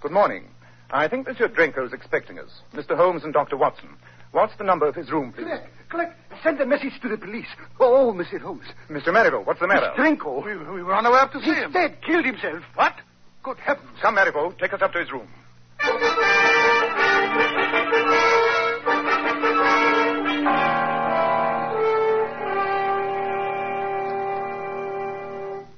Good 0.00 0.12
morning. 0.12 0.48
I 0.90 1.08
think 1.08 1.26
Monsieur 1.26 1.48
Drenko 1.48 1.86
is 1.86 1.92
expecting 1.92 2.38
us. 2.38 2.50
Mr. 2.74 2.96
Holmes 2.96 3.24
and 3.24 3.32
Dr. 3.32 3.56
Watson. 3.56 3.96
What's 4.32 4.56
the 4.56 4.64
number 4.64 4.86
of 4.88 4.94
his 4.94 5.10
room, 5.10 5.32
please? 5.32 5.44
Click, 5.44 5.62
click. 5.90 6.08
Send 6.42 6.60
a 6.60 6.66
message 6.66 6.98
to 7.02 7.08
the 7.08 7.18
police. 7.18 7.46
Oh, 7.78 8.12
Mr. 8.16 8.40
Holmes. 8.40 8.64
Mr. 8.90 9.08
Marivaux, 9.12 9.44
what's 9.46 9.60
the 9.60 9.68
matter? 9.68 9.92
Drenko. 9.96 10.44
We, 10.44 10.56
we 10.56 10.82
were 10.82 10.94
on 10.94 11.04
our 11.06 11.12
way 11.12 11.18
up 11.20 11.32
to 11.32 11.40
see 11.40 11.46
him. 11.46 11.54
He's 11.54 11.64
him. 11.64 11.72
dead. 11.72 11.98
Killed 12.04 12.24
himself. 12.24 12.62
What? 12.74 12.94
Good 13.42 13.58
heavens. 13.58 13.88
Come, 14.00 14.14
Marivaux, 14.16 14.52
take 14.58 14.72
us 14.72 14.80
up 14.82 14.92
to 14.92 15.00
his 15.00 15.12
room. 15.12 15.28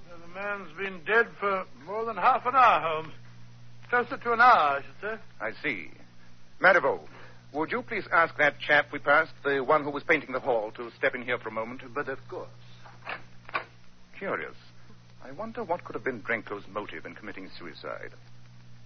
The 0.08 0.28
man's 0.34 0.68
been 0.78 1.00
dead 1.04 1.26
for 1.40 1.64
more 1.86 2.04
than 2.04 2.16
half 2.16 2.46
an 2.46 2.54
hour, 2.54 2.80
Holmes. 2.80 3.12
Closer 3.90 4.16
to 4.16 4.32
an 4.32 4.40
hour, 4.40 4.78
I 4.78 4.80
should 4.82 5.00
say. 5.00 5.22
I 5.40 5.50
see. 5.62 5.90
Marivaux, 6.60 7.00
would 7.54 7.70
you 7.70 7.82
please 7.82 8.04
ask 8.12 8.36
that 8.36 8.58
chap 8.60 8.86
we 8.92 8.98
passed, 8.98 9.32
the 9.44 9.62
one 9.64 9.84
who 9.84 9.90
was 9.90 10.02
painting 10.02 10.32
the 10.32 10.40
hall, 10.40 10.72
to 10.72 10.90
step 10.98 11.14
in 11.14 11.22
here 11.22 11.38
for 11.38 11.48
a 11.48 11.52
moment? 11.52 11.82
But 11.94 12.08
of 12.08 12.18
course. 12.28 12.48
Curious. 14.18 14.56
I 15.24 15.32
wonder 15.32 15.64
what 15.64 15.84
could 15.84 15.94
have 15.94 16.04
been 16.04 16.20
Drenko's 16.20 16.64
motive 16.72 17.06
in 17.06 17.14
committing 17.14 17.48
suicide. 17.58 18.10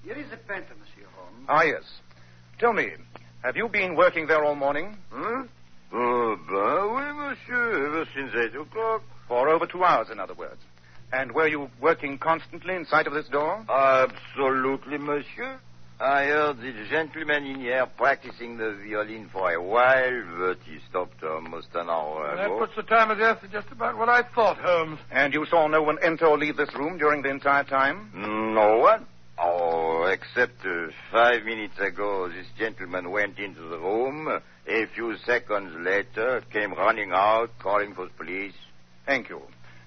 Here 0.04 0.16
is 0.16 0.30
the 0.30 0.36
painter, 0.36 0.74
Monsieur 0.78 1.08
Holmes. 1.16 1.46
Ah, 1.48 1.62
yes. 1.62 1.82
Tell 2.58 2.72
me, 2.72 2.90
have 3.42 3.56
you 3.56 3.68
been 3.68 3.96
working 3.96 4.26
there 4.26 4.44
all 4.44 4.54
morning? 4.54 4.96
Huh? 5.10 5.44
Oh, 5.92 6.36
ben 6.48 6.94
oui, 6.94 7.28
monsieur, 7.28 7.86
ever 7.86 8.04
since 8.14 8.32
eight 8.36 8.54
o'clock. 8.54 9.02
For 9.26 9.48
over 9.48 9.66
two 9.66 9.84
hours, 9.84 10.08
in 10.10 10.20
other 10.20 10.34
words. 10.34 10.60
And 11.12 11.32
were 11.32 11.48
you 11.48 11.70
working 11.80 12.18
constantly 12.18 12.74
in 12.74 12.84
sight 12.84 13.06
of 13.06 13.14
this 13.14 13.28
door? 13.28 13.64
Absolutely, 13.68 14.98
monsieur. 14.98 15.58
I 16.00 16.24
heard 16.26 16.58
the 16.58 16.72
gentleman 16.88 17.44
in 17.44 17.58
here 17.60 17.84
practicing 17.96 18.56
the 18.56 18.78
violin 18.86 19.28
for 19.32 19.50
a 19.52 19.60
while, 19.60 20.22
but 20.38 20.58
he 20.64 20.78
stopped 20.88 21.24
almost 21.24 21.68
an 21.74 21.90
hour 21.90 22.36
That 22.36 22.46
ago. 22.46 22.58
puts 22.60 22.76
the 22.76 22.84
time 22.84 23.10
of 23.10 23.18
death 23.18 23.38
at 23.42 23.50
just 23.50 23.66
about 23.72 23.98
what 23.98 24.08
I 24.08 24.22
thought, 24.22 24.58
Holmes. 24.58 25.00
And 25.10 25.34
you 25.34 25.44
saw 25.46 25.66
no 25.66 25.82
one 25.82 25.98
enter 26.00 26.26
or 26.26 26.38
leave 26.38 26.56
this 26.56 26.72
room 26.76 26.98
during 26.98 27.22
the 27.22 27.30
entire 27.30 27.64
time? 27.64 28.10
No 28.14 28.78
one? 28.78 29.06
Oh, 29.40 30.04
except 30.04 30.64
uh, 30.64 30.88
five 31.10 31.44
minutes 31.44 31.78
ago, 31.80 32.28
this 32.28 32.46
gentleman 32.56 33.10
went 33.10 33.38
into 33.40 33.60
the 33.62 33.78
room. 33.78 34.28
A 34.68 34.86
few 34.94 35.16
seconds 35.26 35.74
later, 35.80 36.42
came 36.52 36.74
running 36.74 37.10
out, 37.12 37.50
calling 37.58 37.94
for 37.94 38.04
the 38.04 38.12
police. 38.12 38.54
Thank 39.04 39.30
you. 39.30 39.42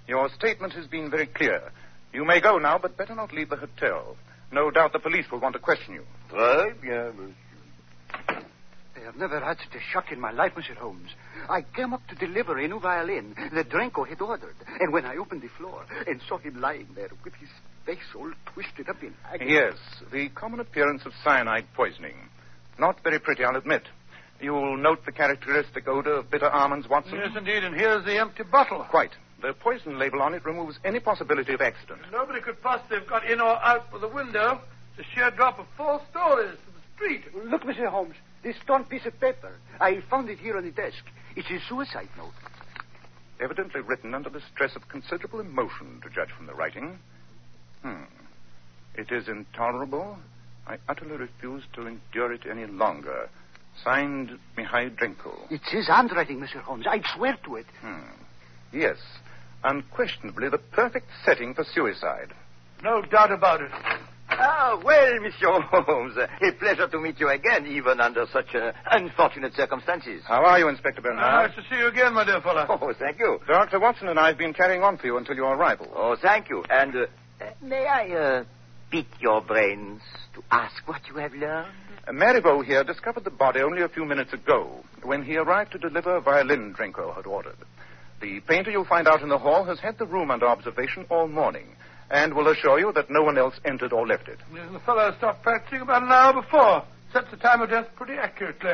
Your 0.08 0.30
statement 0.30 0.74
has 0.74 0.88
been 0.88 1.10
very 1.10 1.28
clear. 1.28 1.72
You 2.14 2.26
may 2.26 2.42
go 2.42 2.58
now, 2.58 2.78
but 2.80 2.98
better 2.98 3.16
not 3.16 3.32
leave 3.34 3.50
the 3.50 3.56
hotel. 3.56 4.18
No 4.52 4.70
doubt 4.70 4.94
the 4.94 5.00
police 5.00 5.26
will 5.32 5.40
want 5.40 5.54
to 5.54 5.60
question 5.60 5.94
you. 5.94 6.04
Très 6.30 6.80
bien, 6.82 7.14
monsieur. 7.16 7.34
I 9.02 9.06
have 9.06 9.16
never 9.16 9.40
had 9.40 9.58
such 9.58 9.76
a 9.76 9.80
shock 9.92 10.12
in 10.12 10.20
my 10.20 10.32
life, 10.32 10.52
Monsieur 10.56 10.76
Holmes. 10.76 11.10
I 11.50 11.64
came 11.76 11.92
up 11.94 12.06
to 12.10 12.16
deliver 12.16 12.58
a 12.58 12.68
new 12.68 12.80
violin 12.80 13.34
that 13.54 13.70
Drenko 13.70 14.08
had 14.08 14.22
ordered. 14.22 14.56
And 14.80 14.94
when 14.94 15.06
I 15.06 15.16
opened 15.16 15.42
the 15.42 15.48
floor 15.58 15.86
and 16.06 16.22
saw 16.28 16.38
him 16.38 16.62
lying 16.62 16.88
there 16.94 17.10
with 17.24 17.34
his 17.36 17.50
face 17.86 17.98
all 18.16 18.32
twisted 18.54 18.90
up 18.90 19.02
in 19.02 19.16
agony. 19.34 19.54
Yes, 19.54 19.76
the 20.12 20.30
common 20.30 20.60
appearance 20.60 21.04
of 21.06 21.14
cyanide 21.24 21.66
poisoning. 21.74 22.16
Not 22.78 23.02
very 23.04 23.20
pretty, 23.20 23.44
I'll 23.44 23.56
admit. 23.56 23.84
You'll 24.40 24.78
note 24.78 25.06
the 25.06 25.12
characteristic 25.12 25.88
odor 25.88 26.16
of 26.16 26.30
bitter 26.30 26.50
almonds, 26.50 26.88
Watson? 26.88 27.16
Yes, 27.16 27.36
indeed, 27.36 27.64
and 27.64 27.76
here's 27.76 28.06
the 28.06 28.20
empty 28.20 28.44
bottle. 28.44 28.86
Quite. 28.90 29.12
The 29.42 29.54
poison 29.54 29.98
label 29.98 30.22
on 30.22 30.34
it 30.36 30.46
removes 30.46 30.78
any 30.86 31.00
possibility 31.00 31.54
of 31.54 31.62
accident. 31.62 32.02
Nobody 32.12 32.42
could 32.42 32.62
possibly 32.62 33.00
have 33.00 33.08
got 33.08 33.26
in 33.30 33.42
or 33.42 33.56
out 33.64 33.90
for 33.90 33.98
the 33.98 34.08
window. 34.08 34.62
It's 34.98 35.08
a 35.08 35.16
sheer 35.16 35.32
drop 35.32 35.58
of 35.58 35.66
four 35.76 36.00
stories 36.12 36.52
to 36.52 36.72
the 36.72 36.82
street. 36.96 37.50
Look, 37.50 37.64
Mr. 37.64 37.88
Holmes, 37.88 38.16
this 38.44 38.56
torn 38.68 38.84
piece 38.84 39.06
of 39.06 39.20
paper. 39.20 39.54
I 39.80 40.02
found 40.10 40.30
it 40.30 40.38
here 40.38 40.58
on 40.58 40.64
the 40.64 40.72
desk. 40.72 41.04
It's 41.36 41.50
a 41.50 41.60
suicide 41.68 42.10
note. 42.18 42.34
Evidently 43.40 43.82
written 43.82 44.14
under 44.14 44.30
the 44.30 44.42
stress 44.54 44.76
of 44.76 44.88
considerable 44.90 45.40
emotion, 45.40 46.00
to 46.04 46.10
judge 46.10 46.30
from 46.38 46.46
the 46.46 46.54
writing. 46.54 47.00
Hmm. 47.82 48.04
It 48.94 49.12
is 49.12 49.28
intolerable. 49.28 50.18
I 50.68 50.78
utterly 50.88 51.18
refuse 51.18 51.64
to 51.74 51.88
endure 51.88 52.32
it 52.32 52.42
any 52.50 52.68
longer. 52.68 53.30
Signed, 53.84 54.38
Mihai 54.56 54.96
Drenko. 54.96 55.48
It's 55.50 55.72
his 55.72 55.88
handwriting, 55.88 56.40
Mr. 56.40 56.62
Holmes. 56.62 56.86
I 56.88 57.02
swear 57.16 57.38
to 57.46 57.56
it. 57.56 57.66
Hmm. 57.80 58.02
Yes. 58.72 58.98
Unquestionably 59.64 60.50
the 60.50 60.58
perfect 60.58 61.08
setting 61.26 61.54
for 61.54 61.64
suicide. 61.64 62.34
No 62.84 63.02
doubt 63.02 63.32
about 63.32 63.62
it. 63.62 63.72
Ah, 64.30 64.80
well, 64.84 65.20
Monsieur 65.20 65.60
Holmes, 65.62 66.16
a 66.18 66.52
pleasure 66.54 66.88
to 66.88 67.00
meet 67.00 67.20
you 67.20 67.30
again, 67.30 67.68
even 67.68 68.00
under 68.00 68.26
such 68.32 68.56
uh, 68.56 68.72
unfortunate 68.90 69.54
circumstances. 69.54 70.24
How 70.26 70.44
are 70.46 70.58
you, 70.58 70.68
Inspector 70.70 71.02
Bernard? 71.02 71.20
Nice 71.50 71.56
to 71.56 71.62
see 71.70 71.78
you 71.80 71.88
again, 71.88 72.14
my 72.14 72.24
dear 72.24 72.42
fellow. 72.42 72.66
Oh, 72.70 72.94
thank 72.98 73.20
you. 73.20 73.40
Dr. 73.48 73.80
Watson 73.80 74.08
and 74.08 74.18
I 74.18 74.28
have 74.30 74.38
been 74.38 74.54
carrying 74.54 74.84
on 74.84 74.98
for 74.98 75.06
you 75.06 75.18
until 75.18 75.36
your 75.36 75.56
arrival. 75.56 75.88
Oh, 75.94 76.16
thank 76.20 76.50
you. 76.50 76.64
And 76.70 76.96
uh, 76.96 77.00
uh, 77.42 77.46
may 77.62 77.86
I 77.86 78.10
uh, 78.10 78.44
pick 78.90 79.06
your 79.20 79.42
brains 79.42 80.02
to 80.34 80.44
ask 80.50 80.88
what 80.88 81.02
you 81.10 81.16
have 81.18 81.34
learned? 81.34 81.68
Uh, 82.08 82.12
Marivaux 82.14 82.62
here 82.66 82.84
discovered 82.84 83.26
the 83.26 83.30
body 83.32 83.60
only 83.60 83.82
a 83.82 83.90
few 83.90 84.06
minutes 84.06 84.34
ago 84.34 84.84
when 85.04 85.24
he 85.24 85.36
arrived 85.38 85.74
to 85.74 85.78
deliver 85.78 86.16
a 86.16 86.22
violin 86.22 86.74
Drenko 86.74 87.14
had 87.16 87.28
ordered. 87.28 87.58
The 88.22 88.40
painter 88.42 88.70
you'll 88.72 88.86
find 88.86 89.08
out 89.08 89.22
in 89.22 89.30
the 89.30 89.38
hall 89.40 89.64
has 89.66 89.80
had 89.80 89.98
the 89.98 90.06
room 90.06 90.30
under 90.32 90.46
observation 90.48 91.06
all 91.10 91.28
morning 91.28 91.66
and 92.12 92.34
will 92.34 92.48
assure 92.50 92.80
you 92.80 92.92
that 92.94 93.10
no 93.10 93.24
one 93.24 93.38
else 93.38 93.56
entered 93.66 93.94
or 93.94 94.06
left 94.06 94.28
it. 94.28 94.38
Yes, 94.54 94.68
The 94.72 94.80
fellow 94.80 95.14
stopped 95.18 95.42
practicing 95.44 95.82
about 95.82 96.04
an 96.04 96.12
hour 96.12 96.42
before. 96.42 96.84
Sets 97.14 97.32
the 97.32 97.38
time 97.38 97.62
of 97.62 97.70
death 97.70 97.88
pretty 97.96 98.14
accurately. 98.14 98.74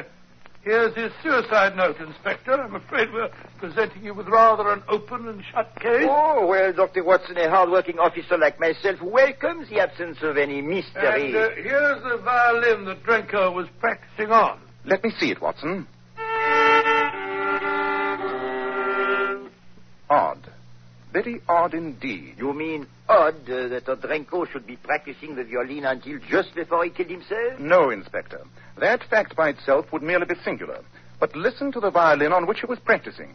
Here's 0.63 0.93
his 0.95 1.11
suicide 1.23 1.77
note, 1.77 1.97
Inspector. 1.99 2.51
I'm 2.51 2.75
afraid 2.75 3.13
we're 3.13 3.29
presenting 3.57 4.03
you 4.03 4.13
with 4.13 4.27
rather 4.27 4.69
an 4.69 4.83
open 4.89 5.27
and 5.29 5.41
shut 5.53 5.73
case. 5.79 6.07
Oh, 6.09 6.45
well, 6.45 6.73
Dr. 6.73 7.05
Watson, 7.05 7.37
a 7.37 7.49
hard-working 7.49 7.99
officer 7.99 8.37
like 8.37 8.59
myself 8.59 9.01
welcomes 9.01 9.69
the 9.69 9.79
absence 9.79 10.17
of 10.23 10.35
any 10.35 10.61
mystery. 10.61 11.27
And 11.27 11.35
uh, 11.37 11.49
here's 11.55 12.03
the 12.03 12.17
violin 12.21 12.83
that 12.85 13.01
Drenko 13.03 13.53
was 13.53 13.67
practicing 13.79 14.31
on. 14.31 14.59
Let 14.83 15.03
me 15.05 15.11
see 15.17 15.31
it, 15.31 15.41
Watson. 15.41 15.87
Odd. 20.09 20.49
Very 21.13 21.41
odd 21.47 21.73
indeed. 21.73 22.35
You 22.37 22.53
mean 22.53 22.85
odd 23.07 23.49
uh, 23.49 23.67
that 23.69 23.85
Odrenko 23.85 24.49
should 24.51 24.67
be 24.67 24.75
practicing 24.75 25.35
the 25.35 25.43
violin 25.43 25.85
until 25.85 26.19
just 26.29 26.53
before 26.53 26.83
he 26.83 26.89
killed 26.89 27.09
himself? 27.09 27.59
No, 27.59 27.89
Inspector. 27.89 28.39
That 28.79 29.03
fact 29.09 29.35
by 29.35 29.49
itself 29.49 29.91
would 29.91 30.03
merely 30.03 30.25
be 30.25 30.35
singular. 30.43 30.81
But 31.19 31.35
listen 31.35 31.71
to 31.71 31.79
the 31.79 31.89
violin 31.89 32.33
on 32.33 32.45
which 32.45 32.59
he 32.59 32.67
was 32.67 32.77
practicing. 32.79 33.33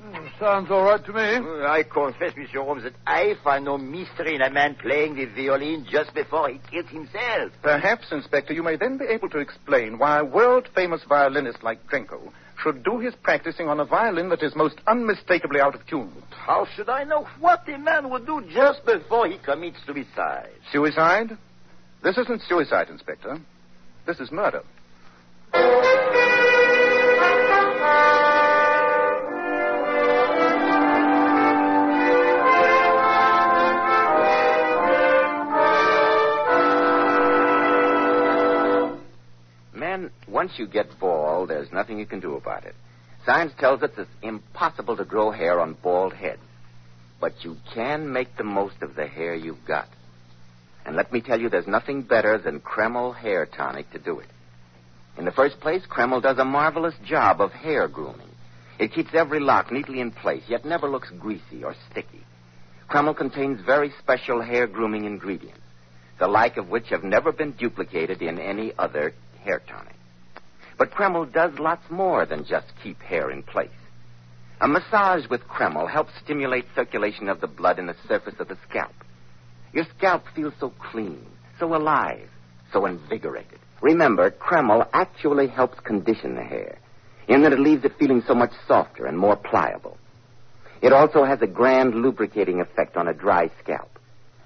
Hmm, 0.00 0.26
sounds 0.38 0.70
all 0.70 0.84
right 0.84 1.04
to 1.04 1.12
me. 1.12 1.34
Uh, 1.36 1.66
I 1.68 1.82
confess, 1.82 2.34
Monsieur 2.36 2.62
Holmes, 2.62 2.84
that 2.84 2.94
I 3.06 3.34
find 3.44 3.64
no 3.64 3.76
mystery 3.76 4.36
in 4.36 4.40
a 4.40 4.50
man 4.50 4.76
playing 4.76 5.16
the 5.16 5.26
violin 5.26 5.84
just 5.90 6.14
before 6.14 6.48
he 6.48 6.60
kills 6.70 6.88
himself. 6.88 7.52
Perhaps, 7.62 8.06
Inspector, 8.12 8.54
you 8.54 8.62
may 8.62 8.76
then 8.76 8.96
be 8.96 9.04
able 9.06 9.28
to 9.30 9.38
explain 9.38 9.98
why 9.98 10.20
a 10.20 10.24
world 10.24 10.68
famous 10.74 11.02
violinist 11.08 11.62
like 11.62 11.86
Drenko 11.88 12.32
should 12.62 12.82
do 12.84 12.98
his 12.98 13.14
practicing 13.22 13.68
on 13.68 13.80
a 13.80 13.84
violin 13.84 14.28
that 14.30 14.42
is 14.42 14.54
most 14.54 14.76
unmistakably 14.86 15.60
out 15.60 15.74
of 15.74 15.86
tune. 15.86 16.12
How 16.30 16.66
should 16.74 16.88
I 16.88 17.04
know 17.04 17.26
what 17.40 17.68
a 17.68 17.78
man 17.78 18.10
would 18.10 18.26
do 18.26 18.42
just 18.52 18.84
before 18.84 19.28
he 19.28 19.38
commits 19.38 19.78
suicide? 19.86 20.50
Suicide? 20.72 21.36
This 22.02 22.16
isn't 22.18 22.42
suicide, 22.48 22.88
Inspector. 22.88 23.38
This 24.06 24.20
is 24.20 24.30
murder. 24.30 24.62
Once 40.46 40.60
you 40.60 40.66
get 40.68 41.00
bald, 41.00 41.50
there's 41.50 41.72
nothing 41.72 41.98
you 41.98 42.06
can 42.06 42.20
do 42.20 42.36
about 42.36 42.64
it. 42.64 42.76
Science 43.24 43.52
tells 43.58 43.82
us 43.82 43.90
it's 43.98 44.08
impossible 44.22 44.96
to 44.96 45.04
grow 45.04 45.32
hair 45.32 45.58
on 45.58 45.76
bald 45.82 46.12
heads. 46.12 46.38
But 47.20 47.32
you 47.42 47.56
can 47.74 48.12
make 48.12 48.36
the 48.36 48.44
most 48.44 48.80
of 48.80 48.94
the 48.94 49.08
hair 49.08 49.34
you've 49.34 49.64
got. 49.66 49.88
And 50.84 50.94
let 50.94 51.12
me 51.12 51.20
tell 51.20 51.40
you, 51.40 51.48
there's 51.48 51.66
nothing 51.66 52.02
better 52.02 52.38
than 52.38 52.60
Kreml 52.60 53.16
hair 53.16 53.44
tonic 53.44 53.90
to 53.90 53.98
do 53.98 54.20
it. 54.20 54.28
In 55.18 55.24
the 55.24 55.32
first 55.32 55.58
place, 55.58 55.82
Kreml 55.90 56.22
does 56.22 56.38
a 56.38 56.44
marvelous 56.44 56.94
job 57.04 57.40
of 57.40 57.50
hair 57.50 57.88
grooming. 57.88 58.30
It 58.78 58.92
keeps 58.92 59.10
every 59.14 59.40
lock 59.40 59.72
neatly 59.72 59.98
in 59.98 60.12
place, 60.12 60.44
yet 60.46 60.64
never 60.64 60.88
looks 60.88 61.10
greasy 61.18 61.64
or 61.64 61.74
sticky. 61.90 62.24
Kreml 62.88 63.16
contains 63.16 63.60
very 63.66 63.92
special 63.98 64.40
hair 64.40 64.68
grooming 64.68 65.06
ingredients, 65.06 65.58
the 66.20 66.28
like 66.28 66.56
of 66.56 66.68
which 66.68 66.90
have 66.90 67.02
never 67.02 67.32
been 67.32 67.50
duplicated 67.50 68.22
in 68.22 68.38
any 68.38 68.72
other 68.78 69.12
hair 69.42 69.60
tonic. 69.66 69.95
But 70.78 70.90
Kreml 70.90 71.32
does 71.32 71.58
lots 71.58 71.90
more 71.90 72.26
than 72.26 72.44
just 72.44 72.66
keep 72.82 73.00
hair 73.00 73.30
in 73.30 73.42
place. 73.42 73.70
A 74.60 74.68
massage 74.68 75.28
with 75.28 75.48
Kreml 75.48 75.90
helps 75.90 76.12
stimulate 76.22 76.66
circulation 76.74 77.28
of 77.28 77.40
the 77.40 77.46
blood 77.46 77.78
in 77.78 77.86
the 77.86 77.96
surface 78.08 78.34
of 78.38 78.48
the 78.48 78.58
scalp. 78.68 78.94
Your 79.72 79.86
scalp 79.96 80.24
feels 80.34 80.54
so 80.58 80.72
clean, 80.90 81.26
so 81.58 81.74
alive, 81.74 82.28
so 82.72 82.86
invigorated. 82.86 83.58
Remember, 83.82 84.30
Kreml 84.30 84.88
actually 84.92 85.48
helps 85.48 85.78
condition 85.80 86.34
the 86.34 86.42
hair, 86.42 86.78
in 87.28 87.42
that 87.42 87.52
it 87.52 87.60
leaves 87.60 87.84
it 87.84 87.98
feeling 87.98 88.22
so 88.26 88.34
much 88.34 88.52
softer 88.66 89.06
and 89.06 89.18
more 89.18 89.36
pliable. 89.36 89.98
It 90.80 90.92
also 90.92 91.24
has 91.24 91.40
a 91.42 91.46
grand 91.46 91.94
lubricating 91.94 92.60
effect 92.60 92.96
on 92.96 93.08
a 93.08 93.14
dry 93.14 93.50
scalp. 93.62 93.98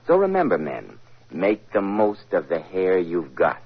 So 0.06 0.16
remember, 0.16 0.58
men, 0.58 0.98
make 1.30 1.72
the 1.72 1.80
most 1.80 2.32
of 2.32 2.48
the 2.48 2.60
hair 2.60 2.98
you've 2.98 3.34
got. 3.34 3.62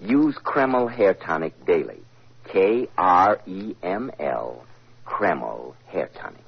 Use 0.00 0.36
Kreml 0.36 0.90
Hair 0.92 1.14
Tonic 1.14 1.64
daily. 1.66 2.00
K 2.44 2.88
R 2.96 3.40
E 3.46 3.74
M 3.82 4.10
L. 4.20 4.64
Kreml 5.06 5.74
Hair 5.86 6.10
Tonic. 6.14 6.42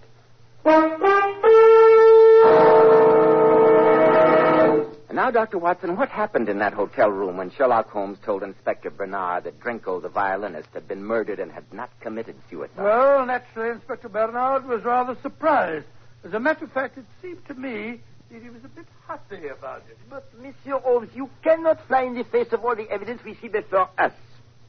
And 5.08 5.16
now, 5.16 5.30
Dr. 5.30 5.58
Watson, 5.58 5.96
what 5.96 6.10
happened 6.10 6.48
in 6.48 6.58
that 6.58 6.74
hotel 6.74 7.08
room 7.10 7.38
when 7.38 7.50
Sherlock 7.50 7.90
Holmes 7.90 8.18
told 8.22 8.42
Inspector 8.42 8.90
Bernard 8.90 9.44
that 9.44 9.58
Drenko, 9.60 10.02
the 10.02 10.08
violinist, 10.08 10.68
had 10.74 10.86
been 10.86 11.02
murdered 11.02 11.40
and 11.40 11.50
had 11.50 11.64
not 11.72 11.90
committed 12.00 12.36
suicide? 12.50 12.76
Well, 12.76 13.24
naturally, 13.24 13.70
Inspector 13.70 14.08
Bernard 14.08 14.66
was 14.66 14.84
rather 14.84 15.16
surprised. 15.22 15.86
As 16.24 16.34
a 16.34 16.40
matter 16.40 16.66
of 16.66 16.72
fact, 16.72 16.98
it 16.98 17.06
seemed 17.22 17.46
to 17.46 17.54
me 17.54 18.00
he 18.30 18.50
was 18.50 18.62
a 18.64 18.68
bit 18.68 18.86
hussy 19.06 19.48
about 19.48 19.82
it. 19.88 19.98
But, 20.10 20.26
Monsieur 20.40 20.78
Holmes, 20.78 21.10
you 21.14 21.30
cannot 21.42 21.86
fly 21.86 22.02
in 22.02 22.14
the 22.14 22.24
face 22.24 22.52
of 22.52 22.64
all 22.64 22.76
the 22.76 22.88
evidence 22.90 23.22
we 23.24 23.34
see 23.36 23.48
before 23.48 23.88
us. 23.96 24.12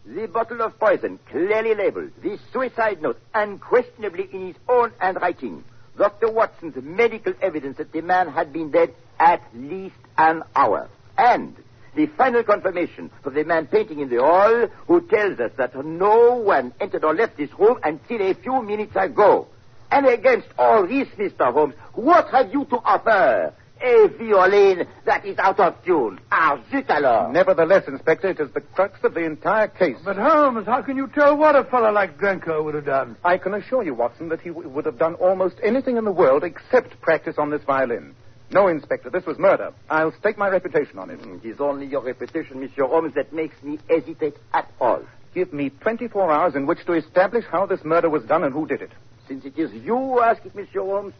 The 0.06 0.28
bottle 0.28 0.62
of 0.62 0.80
poison, 0.80 1.20
clearly 1.30 1.76
labeled. 1.76 2.12
The 2.24 2.40
suicide 2.54 3.02
note, 3.02 3.20
unquestionably 3.34 4.30
in 4.32 4.48
his 4.48 4.56
own 4.68 4.94
handwriting. 4.98 5.64
Dr. 5.98 6.32
Watson's 6.32 6.76
medical 6.82 7.34
evidence 7.42 7.78
that 7.78 7.92
the 7.92 8.02
man 8.02 8.30
had 8.30 8.54
been 8.54 8.72
dead 8.72 8.94
at 9.20 9.42
least 9.54 9.96
an 10.18 10.44
hour. 10.56 10.90
And 11.18 11.56
the 11.96 12.06
final 12.08 12.44
confirmation 12.44 13.12
of 13.26 13.34
the 13.34 13.44
man 13.44 13.68
painting 13.68 14.00
in 14.00 14.10
the 14.10 14.22
hall 14.22 14.68
who 14.88 15.02
tells 15.02 15.40
us 15.40 15.52
that 15.58 15.76
no 15.86 16.36
one 16.36 16.74
entered 16.80 17.04
or 17.04 17.14
left 17.14 17.36
this 17.36 17.50
room 17.60 17.78
until 17.84 18.22
a 18.22 18.34
few 18.36 18.62
minutes 18.62 18.96
ago. 18.96 19.48
And 19.92 20.06
against 20.06 20.48
all 20.58 20.86
this, 20.88 21.08
Mr. 21.18 21.52
Holmes, 21.52 21.74
what 21.94 22.28
have 22.30 22.52
you 22.54 22.66
to 22.66 22.78
offer? 22.78 23.54
A 23.82 24.08
violin 24.18 24.86
that 25.06 25.26
is 25.26 25.38
out 25.38 25.58
of 25.62 25.74
tune. 25.86 26.20
Ah, 26.32 26.62
zut 26.70 26.90
alors. 26.90 27.32
Nevertheless, 27.32 27.88
Inspector, 27.88 28.28
it 28.30 28.40
is 28.40 28.52
the 28.54 28.60
crux 28.60 29.00
of 29.06 29.14
the 29.14 29.24
entire 29.24 29.70
case. 29.70 29.96
But 30.04 30.18
Holmes, 30.18 30.66
how 30.66 30.82
can 30.82 30.98
you 30.98 31.08
tell 31.08 31.38
what 31.38 31.56
a 31.56 31.64
fellow 31.64 31.90
like 31.90 32.18
Drenko 32.18 32.62
would 32.66 32.76
have 32.76 32.86
done? 32.86 33.16
I 33.24 33.38
can 33.38 33.54
assure 33.54 33.82
you, 33.84 33.94
Watson, 33.94 34.28
that 34.30 34.42
he 34.42 34.50
w- 34.50 34.68
would 34.68 34.86
have 34.86 34.98
done 35.00 35.14
almost 35.16 35.56
anything 35.64 35.96
in 35.96 36.04
the 36.04 36.12
world 36.12 36.44
except 36.44 37.00
practice 37.00 37.36
on 37.38 37.52
this 37.52 37.64
violin. 37.64 38.16
No, 38.52 38.68
Inspector, 38.68 39.10
this 39.12 39.26
was 39.26 39.40
murder. 39.40 39.72
I'll 39.90 40.12
stake 40.20 40.38
my 40.38 40.50
reputation 40.50 41.00
on 41.00 41.10
it. 41.10 41.22
It 41.22 41.48
is 41.48 41.62
only 41.62 41.86
your 41.86 42.02
reputation, 42.02 42.60
Monsieur 42.60 42.86
Holmes, 42.86 43.14
that 43.16 43.32
makes 43.32 43.56
me 43.64 43.80
hesitate 43.90 44.36
at 44.54 44.70
all. 44.82 45.04
Give 45.34 45.54
me 45.54 45.70
24 45.70 46.30
hours 46.32 46.56
in 46.56 46.66
which 46.66 46.86
to 46.88 46.94
establish 46.94 47.46
how 47.50 47.66
this 47.66 47.86
murder 47.86 48.10
was 48.10 48.24
done 48.24 48.44
and 48.44 48.54
who 48.54 48.68
did 48.68 48.82
it. 48.82 48.92
Since 49.30 49.46
it 49.46 49.58
is 49.60 49.72
you 49.72 49.96
who 49.96 50.20
ask 50.22 50.44
it, 50.44 50.56
Monsieur 50.56 50.82
Holmes, 50.82 51.14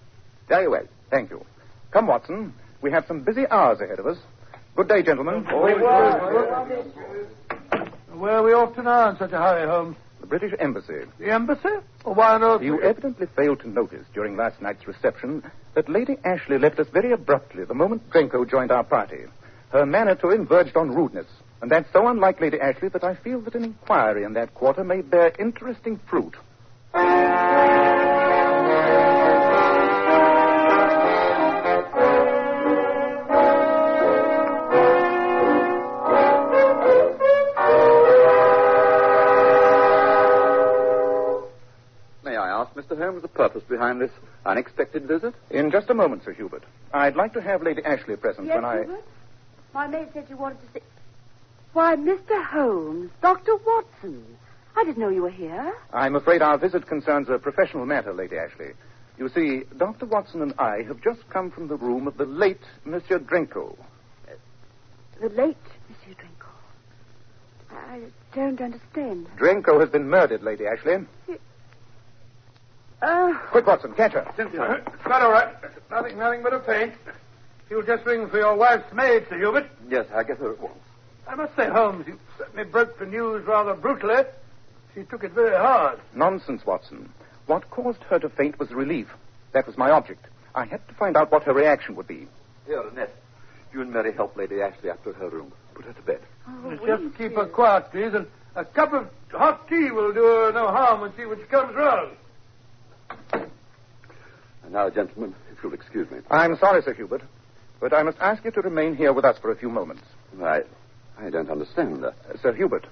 very 0.48 0.68
well. 0.68 0.84
Thank 1.12 1.30
you. 1.30 1.46
Come, 1.92 2.08
Watson. 2.08 2.54
We 2.82 2.92
have 2.92 3.06
some 3.08 3.22
busy 3.22 3.48
hours 3.48 3.80
ahead 3.82 4.00
of 4.00 4.08
us. 4.08 4.18
Good 4.76 4.88
day, 4.88 5.04
gentlemen. 5.04 5.44
Where 5.44 5.78
are 8.32 8.44
we 8.44 8.52
off 8.54 8.74
to 8.76 8.82
now 8.82 9.12
in 9.12 9.18
such 9.18 9.32
a 9.32 9.38
hurry, 9.38 9.68
Holmes? 9.68 9.96
The 10.22 10.26
British 10.26 10.54
Embassy. 10.60 11.02
The 11.20 11.32
embassy? 11.32 11.70
Well, 12.04 12.16
why 12.16 12.34
on 12.34 12.42
earth? 12.42 12.64
You 12.64 12.82
evidently 12.82 13.28
failed 13.36 13.60
to 13.60 13.70
notice 13.70 14.06
during 14.14 14.36
last 14.36 14.60
night's 14.60 14.88
reception 14.88 15.44
that 15.76 15.88
Lady 15.88 16.18
Ashley 16.26 16.58
left 16.58 16.80
us 16.80 16.88
very 16.92 17.12
abruptly 17.12 17.64
the 17.64 17.76
moment 17.76 18.10
Drenko 18.10 18.50
joined 18.50 18.72
our 18.72 18.84
party. 18.84 19.26
Her 19.70 19.86
manner 19.86 20.16
to 20.16 20.32
him 20.32 20.48
verged 20.48 20.76
on 20.76 20.90
rudeness. 20.96 21.28
And 21.62 21.70
that's 21.70 21.94
so 21.94 22.08
unlike 22.08 22.42
Lady 22.42 22.60
Ashley 22.60 22.90
that 22.90 23.04
I 23.04 23.14
feel 23.14 23.40
that 23.42 23.54
an 23.54 23.66
inquiry 23.66 24.24
in 24.24 24.34
that 24.34 24.56
quarter 24.56 24.84
may 24.84 25.02
bear 25.02 25.32
interesting 25.38 26.00
fruit. 26.10 26.36
Holmes, 43.10 43.22
the 43.24 43.28
purpose 43.28 43.64
behind 43.68 44.00
this 44.00 44.12
unexpected 44.46 45.08
visit? 45.08 45.34
In 45.50 45.72
just 45.72 45.90
a 45.90 45.94
moment, 45.96 46.24
Sir 46.24 46.34
Hubert. 46.34 46.64
I'd 46.94 47.16
like 47.16 47.34
to 47.34 47.42
have 47.42 47.64
Lady 47.64 47.84
Ashley 47.84 48.16
present 48.16 48.46
Yes, 48.48 48.56
when 48.56 48.66
I. 48.66 48.78
Hubert? 48.82 49.04
My 49.74 49.88
maid 49.88 50.10
said 50.14 50.28
you 50.30 50.38
wanted 50.38 50.60
to 50.62 50.74
see. 50.74 50.86
Why, 51.74 51.96
Mr. 51.96 52.44
Holmes, 52.46 53.10
Dr. 53.22 53.56
Watson. 53.66 54.24
I 54.76 54.84
didn't 54.84 55.00
know 55.00 55.10
you 55.10 55.24
were 55.24 55.32
here. 55.32 55.74
I'm 55.92 56.16
afraid 56.16 56.42
our 56.44 56.58
visit 56.58 56.88
concerns 56.88 57.30
a 57.30 57.40
professional 57.40 57.86
matter, 57.86 58.14
Lady 58.14 58.38
Ashley. 58.38 58.74
You 59.18 59.30
see, 59.30 59.64
Dr. 59.78 60.06
Watson 60.06 60.42
and 60.42 60.54
I 60.60 60.84
have 60.84 61.02
just 61.02 61.28
come 61.30 61.50
from 61.52 61.68
the 61.68 61.76
room 61.76 62.08
of 62.08 62.18
the 62.18 62.26
late 62.26 62.62
Monsieur 62.86 63.20
Drenko. 63.20 63.76
The 65.20 65.30
late 65.30 65.58
Monsieur 65.90 66.14
Drenko. 66.14 67.76
I 67.76 68.02
don't 68.36 68.62
understand. 68.62 69.28
Drenko 69.38 69.80
has 69.80 69.90
been 69.90 70.10
murdered, 70.10 70.44
Lady 70.44 70.66
Ashley. 70.66 71.06
Oh, 73.02 73.42
Quick, 73.52 73.66
Watson, 73.66 73.94
catch 73.94 74.14
her. 74.14 74.30
Cynthia, 74.36 74.62
uh, 74.62 74.74
it's 74.88 75.04
quite 75.04 75.22
all 75.22 75.32
right. 75.32 75.54
Nothing, 75.90 76.18
nothing 76.18 76.44
but 76.44 76.54
a 76.54 76.60
faint. 76.60 76.94
You'll 77.70 77.84
just 77.84 78.06
ring 78.06 78.28
for 78.30 78.38
your 78.38 78.56
wife's 78.56 78.92
maid, 78.94 79.26
Sir 79.30 79.38
Hubert. 79.38 79.68
Yes, 79.90 80.06
I 80.14 80.24
get 80.24 80.38
her 80.40 80.52
at 80.54 80.60
once. 80.60 80.80
I 81.28 81.36
must 81.36 81.56
say, 81.56 81.70
Holmes, 81.70 82.08
you 82.08 82.20
certainly 82.38 82.66
broke 82.66 82.98
the 83.00 83.06
news 83.06 83.46
rather 83.46 83.74
brutally. 83.74 84.24
She 84.96 85.04
took 85.04 85.24
it 85.24 85.32
very 85.32 85.56
hard. 85.56 86.00
Nonsense, 86.16 86.66
Watson. 86.66 87.10
What 87.46 87.70
caused 87.70 88.04
her 88.04 88.20
to 88.20 88.30
faint 88.30 88.60
was 88.60 88.72
relief. 88.72 89.08
That 89.54 89.68
was 89.68 89.78
my 89.78 89.92
object. 89.92 90.26
I 90.56 90.66
had 90.66 90.86
to 90.88 90.94
find 90.96 91.16
out 91.16 91.32
what 91.32 91.44
her 91.44 91.54
reaction 91.54 91.96
would 91.96 92.08
be. 92.08 92.28
Here, 92.66 92.82
Annette. 92.82 93.16
You 93.72 93.82
and 93.82 93.92
Mary 93.94 94.12
help 94.14 94.36
Lady 94.36 94.62
Ashley 94.62 94.90
up 94.90 95.04
to 95.04 95.14
her 95.14 95.30
room. 95.30 95.52
Put 95.76 95.86
her 95.86 95.94
to 95.94 96.02
bed. 96.02 96.20
oh 96.48 96.76
just 96.86 97.18
keep 97.18 97.36
her 97.36 97.46
quiet, 97.46 97.92
please, 97.92 98.14
and 98.14 98.26
a 98.56 98.66
cup 98.66 98.94
of 98.94 99.08
hot 99.32 99.68
tea 99.70 99.92
will 99.92 100.12
do 100.12 100.24
her 100.24 100.52
no 100.52 100.68
harm 100.68 101.02
when 101.02 101.14
she, 101.16 101.26
when 101.26 101.38
she 101.40 101.46
comes 101.46 101.76
round. 101.76 102.12
And 103.32 104.74
now, 104.74 104.90
gentlemen, 104.90 105.36
if 105.52 105.64
you'll 105.64 105.74
excuse 105.74 106.10
me. 106.12 106.20
I'm 106.30 106.56
sorry, 106.58 106.82
Sir 106.84 106.94
Hubert, 106.94 107.24
but 107.80 107.94
I 107.94 108.04
must 108.04 108.18
ask 108.20 108.44
you 108.44 108.52
to 108.52 108.62
remain 108.62 108.96
here 108.96 109.14
with 109.14 109.26
us 109.26 109.38
for 109.40 109.52
a 109.52 109.56
few 109.56 109.70
moments. 109.70 110.04
I, 110.42 110.62
I 111.18 111.30
don't 111.30 111.50
understand. 111.50 112.04
Uh, 112.04 112.12
Uh, 112.30 112.38
Sir 112.42 112.54
Hubert, 112.54 112.86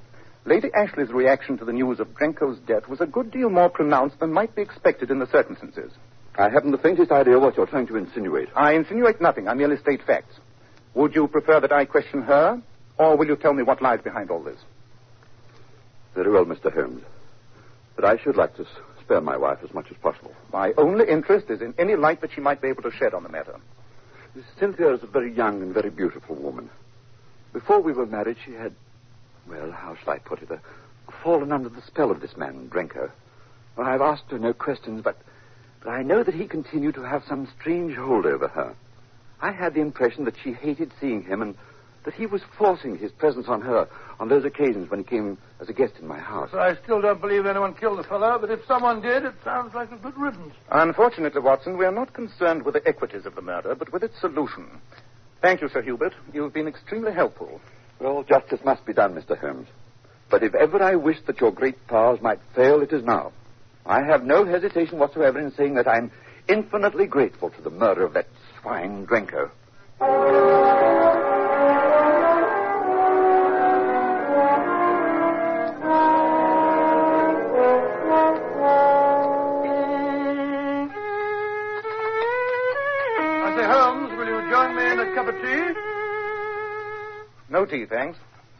Lady 0.45 0.69
Ashley's 0.73 1.09
reaction 1.11 1.57
to 1.57 1.65
the 1.65 1.73
news 1.73 1.99
of 1.99 2.07
Drenko's 2.15 2.59
death 2.59 2.87
was 2.87 3.01
a 3.01 3.05
good 3.05 3.31
deal 3.31 3.49
more 3.49 3.69
pronounced 3.69 4.19
than 4.19 4.31
might 4.33 4.55
be 4.55 4.61
expected 4.61 5.11
in 5.11 5.19
the 5.19 5.27
circumstances. 5.27 5.91
I 6.37 6.49
haven't 6.49 6.71
the 6.71 6.77
faintest 6.77 7.11
idea 7.11 7.39
what 7.39 7.57
you're 7.57 7.65
trying 7.67 7.87
to 7.87 7.95
insinuate. 7.97 8.49
I 8.55 8.73
insinuate 8.73 9.19
nothing. 9.19 9.47
I 9.47 9.53
merely 9.55 9.77
state 9.77 10.01
facts. 10.05 10.35
Would 10.93 11.15
you 11.15 11.27
prefer 11.27 11.59
that 11.59 11.71
I 11.71 11.85
question 11.85 12.21
her, 12.23 12.61
or 12.97 13.17
will 13.17 13.27
you 13.27 13.35
tell 13.35 13.53
me 13.53 13.63
what 13.63 13.81
lies 13.81 14.01
behind 14.01 14.29
all 14.31 14.41
this? 14.43 14.59
Very 16.15 16.31
well, 16.31 16.45
Mr. 16.45 16.73
Holmes. 16.73 17.03
But 17.95 18.05
I 18.05 18.17
should 18.17 18.35
like 18.37 18.55
to 18.57 18.65
spare 19.07 19.21
my 19.21 19.37
wife 19.37 19.59
as 19.63 19.73
much 19.73 19.89
as 19.89 19.95
possible. 19.97 20.33
My 20.51 20.73
only 20.77 21.07
interest 21.07 21.49
is 21.49 21.61
in 21.61 21.73
any 21.79 21.95
light 21.95 22.19
that 22.19 22.33
she 22.33 22.41
might 22.41 22.61
be 22.61 22.67
able 22.67 22.83
to 22.83 22.91
shed 22.91 23.13
on 23.13 23.23
the 23.23 23.29
matter. 23.29 23.55
Cynthia 24.59 24.93
is 24.93 25.01
a 25.01 25.07
very 25.07 25.33
young 25.33 25.61
and 25.61 25.73
very 25.73 25.89
beautiful 25.89 26.35
woman. 26.35 26.69
Before 27.53 27.79
we 27.79 27.93
were 27.93 28.05
married, 28.05 28.35
she 28.45 28.51
had, 28.51 28.75
well, 29.47 29.71
how 29.71 29.95
shall 29.95 30.13
I 30.13 30.19
put 30.19 30.41
it, 30.41 30.51
uh, 30.51 30.57
fallen 31.23 31.53
under 31.53 31.69
the 31.69 31.81
spell 31.83 32.11
of 32.11 32.19
this 32.19 32.35
man, 32.35 32.69
Drenko. 32.69 33.09
Well, 33.77 33.87
I've 33.87 34.01
asked 34.01 34.29
her 34.29 34.39
no 34.39 34.51
questions, 34.51 35.01
but, 35.01 35.17
but 35.81 35.89
I 35.89 36.03
know 36.03 36.21
that 36.21 36.35
he 36.35 36.45
continued 36.45 36.95
to 36.95 37.03
have 37.03 37.23
some 37.29 37.47
strange 37.57 37.95
hold 37.95 38.25
over 38.25 38.49
her. 38.49 38.75
I 39.41 39.51
had 39.53 39.73
the 39.73 39.81
impression 39.81 40.25
that 40.25 40.35
she 40.43 40.51
hated 40.51 40.91
seeing 40.99 41.23
him 41.23 41.41
and 41.41 41.55
that 42.07 42.13
he 42.13 42.25
was 42.25 42.41
forcing 42.57 42.97
his 42.97 43.11
presence 43.11 43.47
on 43.49 43.59
her 43.59 43.85
on 44.17 44.29
those 44.29 44.45
occasions 44.45 44.89
when 44.89 45.01
he 45.01 45.03
came 45.03 45.37
as 45.59 45.67
a 45.67 45.73
guest 45.73 45.91
in 45.99 46.07
my 46.07 46.17
house. 46.17 46.49
So 46.53 46.57
I 46.57 46.73
still 46.81 47.01
don't 47.01 47.19
believe 47.19 47.45
anyone 47.45 47.73
killed 47.73 47.99
the 47.99 48.03
fellow, 48.03 48.37
but 48.39 48.49
if 48.49 48.61
someone 48.65 49.01
did, 49.01 49.25
it 49.25 49.33
sounds 49.43 49.75
like 49.75 49.91
a 49.91 49.97
good 49.97 50.17
riddance. 50.17 50.53
Unfortunately, 50.71 51.41
Watson, 51.41 51.77
we 51.77 51.83
are 51.83 51.91
not 51.91 52.13
concerned 52.13 52.63
with 52.63 52.75
the 52.75 52.87
equities 52.87 53.25
of 53.25 53.35
the 53.35 53.41
murder, 53.41 53.75
but 53.75 53.91
with 53.91 54.03
its 54.03 54.17
solution. 54.21 54.69
Thank 55.41 55.59
you, 55.59 55.67
Sir 55.67 55.81
Hubert. 55.81 56.13
You've 56.31 56.53
been 56.53 56.69
extremely 56.69 57.11
helpful. 57.11 57.59
Well, 57.99 58.23
justice 58.23 58.61
must 58.63 58.85
be 58.85 58.93
done, 58.93 59.13
Mr. 59.13 59.37
Holmes. 59.37 59.67
But 60.31 60.43
if 60.43 60.55
ever 60.55 60.81
I 60.81 60.95
wished 60.95 61.27
that 61.27 61.41
your 61.41 61.51
great 61.51 61.87
powers 61.87 62.21
might 62.21 62.39
fail, 62.55 62.81
it 62.81 62.93
is 62.93 63.03
now. 63.03 63.33
I 63.85 64.05
have 64.05 64.23
no 64.23 64.45
hesitation 64.45 64.97
whatsoever 64.97 65.41
in 65.41 65.51
saying 65.51 65.73
that 65.73 65.89
I'm 65.89 66.09
infinitely 66.47 67.07
grateful 67.07 67.49
to 67.49 67.61
the 67.61 67.69
murder 67.69 68.05
of 68.05 68.13
that 68.13 68.27
swine 68.61 69.05
Drenko. 69.05 69.51
Tea, 87.67 87.85
thanks. 87.85 88.17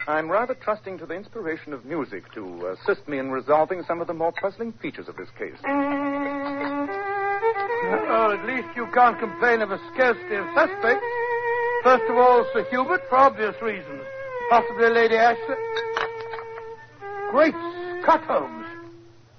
I'm 0.08 0.30
rather 0.30 0.54
trusting 0.54 1.00
to 1.00 1.06
the 1.06 1.16
inspiration 1.16 1.74
of 1.74 1.84
music 1.86 2.32
to 2.34 2.68
assist 2.68 3.08
me 3.08 3.18
in 3.20 3.32
resolving 3.32 3.84
some 3.84 4.00
of 4.00 4.08
the 4.08 4.14
more 4.14 4.32
puzzling 4.32 4.74
features 4.74 5.08
of 5.08 5.16
this 5.18 5.30
case. 5.38 5.58
Well, 8.08 8.32
at 8.32 8.46
least 8.46 8.68
you 8.76 8.88
can't 8.94 9.20
complain 9.20 9.62
of 9.62 9.72
a 9.72 9.80
scarcity 9.94 10.36
of 10.36 10.46
suspects. 10.56 11.06
First 11.84 12.04
of 12.10 12.18
all, 12.18 12.46
Sir 12.54 12.66
Hubert, 12.70 13.02
for 13.10 13.18
obvious 13.18 13.56
reasons. 13.62 14.04
Possibly 14.50 14.90
Lady 14.90 15.16
Ashley. 15.16 15.56
Great 17.32 17.56
Scott, 18.02 18.24
Holmes. 18.24 18.66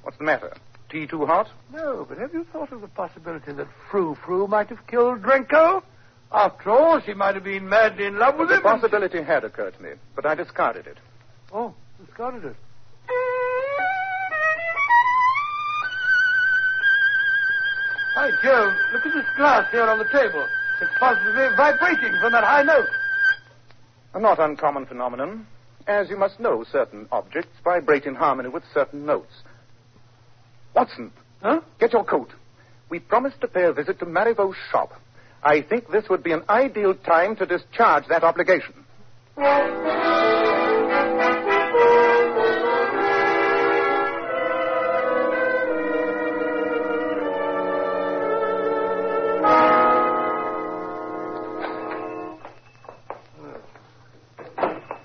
What's 0.02 0.18
the 0.18 0.24
matter? 0.24 0.52
Tea 0.90 1.06
too 1.06 1.24
hot? 1.26 1.48
No, 1.72 2.04
but 2.08 2.18
have 2.18 2.32
you 2.32 2.44
thought 2.52 2.72
of 2.72 2.80
the 2.80 2.88
possibility 2.88 3.52
that 3.52 3.68
Frou 3.90 4.14
Frou 4.24 4.46
might 4.46 4.68
have 4.68 4.86
killed 4.86 5.22
Drenko? 5.22 5.82
After 6.30 6.70
all, 6.70 7.00
she 7.00 7.14
might 7.14 7.34
have 7.34 7.44
been 7.44 7.68
madly 7.68 8.04
in 8.04 8.18
love 8.18 8.36
with 8.36 8.48
the 8.48 8.56
him. 8.56 8.62
possibility 8.62 9.22
had 9.22 9.44
occurred 9.44 9.74
to 9.76 9.82
me, 9.82 9.90
but 10.14 10.26
I 10.26 10.34
discarded 10.34 10.86
it. 10.86 10.98
Oh, 11.52 11.74
discarded 12.04 12.44
it. 12.44 12.56
By 18.14 18.30
Jove, 18.42 18.74
look 18.92 19.06
at 19.06 19.14
this 19.14 19.24
glass 19.36 19.70
here 19.70 19.84
on 19.84 19.98
the 19.98 20.04
table. 20.04 20.46
It's 20.82 20.90
positively 20.98 21.48
vibrating 21.56 22.12
from 22.20 22.32
that 22.32 22.44
high 22.44 22.62
note. 22.62 22.88
A 24.14 24.20
not 24.20 24.38
uncommon 24.38 24.86
phenomenon. 24.86 25.46
As 25.86 26.10
you 26.10 26.16
must 26.16 26.38
know, 26.38 26.64
certain 26.70 27.08
objects 27.10 27.56
vibrate 27.64 28.04
in 28.04 28.14
harmony 28.14 28.48
with 28.48 28.64
certain 28.74 29.06
notes. 29.06 29.32
Watson. 30.74 31.10
Huh? 31.42 31.60
Get 31.80 31.92
your 31.92 32.04
coat. 32.04 32.30
We 32.90 32.98
promised 32.98 33.40
to 33.40 33.48
pay 33.48 33.64
a 33.64 33.72
visit 33.72 33.98
to 34.00 34.06
Marivaux's 34.06 34.58
shop. 34.70 34.92
I 35.42 35.62
think 35.62 35.90
this 35.90 36.08
would 36.08 36.22
be 36.22 36.32
an 36.32 36.42
ideal 36.48 36.94
time 36.94 37.36
to 37.36 37.46
discharge 37.46 38.06
that 38.08 38.24
obligation. 38.24 38.74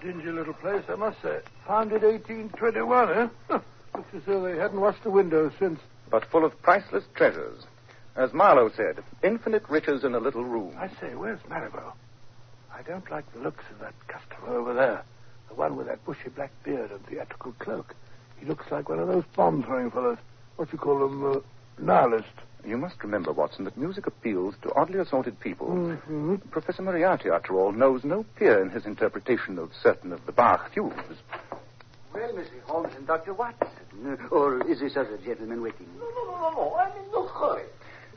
Dingy 0.02 0.32
little 0.32 0.54
place, 0.54 0.84
I 0.90 0.96
must 0.96 1.22
say. 1.22 1.40
Founded 1.68 2.02
1821, 2.02 3.10
eh? 3.12 3.28
Huh. 3.48 3.60
Looks 3.96 4.14
as 4.16 4.22
though 4.26 4.42
they 4.42 4.58
hadn't 4.58 4.82
washed 4.82 5.04
the 5.04 5.12
windows 5.12 5.54
since. 5.60 5.80
But 6.10 6.26
full 6.26 6.44
of 6.44 6.60
priceless 6.62 7.04
treasures. 7.14 7.64
As 8.16 8.32
Marlowe 8.32 8.70
said, 8.76 9.04
infinite 9.24 9.68
riches 9.70 10.04
in 10.04 10.14
a 10.14 10.20
little 10.20 10.44
room. 10.44 10.76
I 10.78 10.88
say, 11.00 11.16
where's 11.16 11.40
Marivaux? 11.50 11.94
I 12.74 12.82
don't 12.84 13.10
like 13.10 13.32
the 13.34 13.40
looks 13.40 13.64
of 13.72 13.80
that 13.80 13.94
customer 14.08 14.56
over 14.58 14.74
there. 14.74 15.04
The 15.50 15.56
one 15.56 15.76
with 15.76 15.88
that 15.88 16.04
bushy 16.06 16.30
black 16.30 16.52
beard 16.64 16.92
and 16.92 17.04
theatrical 17.08 17.54
cloak. 17.60 17.96
He 18.38 18.46
looks 18.46 18.66
like 18.72 18.90
one 18.90 19.00
of 19.00 19.08
those 19.08 19.24
bomb-throwing 19.36 19.92
fellows. 19.92 20.18
What 20.58 20.72
you 20.72 20.78
call 20.78 21.00
them, 21.00 21.26
uh, 21.26 21.40
nihilist. 21.80 22.28
You 22.66 22.78
must 22.78 23.04
remember, 23.04 23.32
Watson, 23.32 23.66
that 23.66 23.78
music 23.78 24.06
appeals 24.08 24.56
to 24.62 24.74
oddly 24.76 25.00
assorted 25.00 25.40
people. 25.40 25.68
Mm-hmm. 25.68 26.36
Professor 26.52 26.82
Moriarty, 26.84 27.30
after 27.30 27.56
all, 27.56 27.72
knows 27.72 28.04
no 28.04 28.24
peer 28.38 28.62
in 28.62 28.70
his 28.70 28.86
interpretation 28.86 29.58
of 29.58 29.72
certain 29.82 30.14
of 30.14 30.26
the 30.26 30.32
Bach 30.32 30.72
fugues. 30.74 31.18
Well, 32.14 32.32
Mr. 32.34 32.62
Holmes 32.68 32.94
and 32.96 33.08
Dr. 33.08 33.34
Watson. 33.34 33.70
Or 34.32 34.66
is 34.70 34.80
this 34.80 34.96
other 34.96 35.18
gentleman 35.26 35.62
waiting? 35.62 35.88
No, 36.00 36.06
no, 36.10 36.32
no, 36.32 36.42
no, 36.42 36.50
no. 36.52 36.76
I'm 36.76 36.92
in 36.92 37.12
no 37.12 37.28
hurry. 37.28 37.64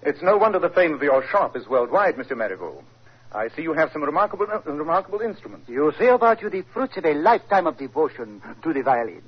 It's 0.07 0.23
no 0.23 0.37
wonder 0.37 0.61
the 0.61 0.71
fame 0.71 0.95
of 0.95 1.03
your 1.03 1.27
shop 1.33 1.57
is 1.57 1.66
worldwide, 1.66 2.14
Mr. 2.14 2.37
Marigold. 2.37 2.85
I 3.33 3.49
see 3.49 3.62
you 3.62 3.73
have 3.73 3.90
some 3.92 4.05
remarkable, 4.05 4.47
uh, 4.49 4.61
remarkable 4.71 5.21
instruments. 5.21 5.69
You 5.69 5.92
say 5.99 6.07
about 6.07 6.40
you 6.40 6.49
the 6.49 6.62
fruits 6.73 6.97
of 6.97 7.05
a 7.05 7.12
lifetime 7.12 7.66
of 7.66 7.77
devotion 7.77 8.40
to 8.62 8.73
the 8.73 8.83
violin. 8.83 9.25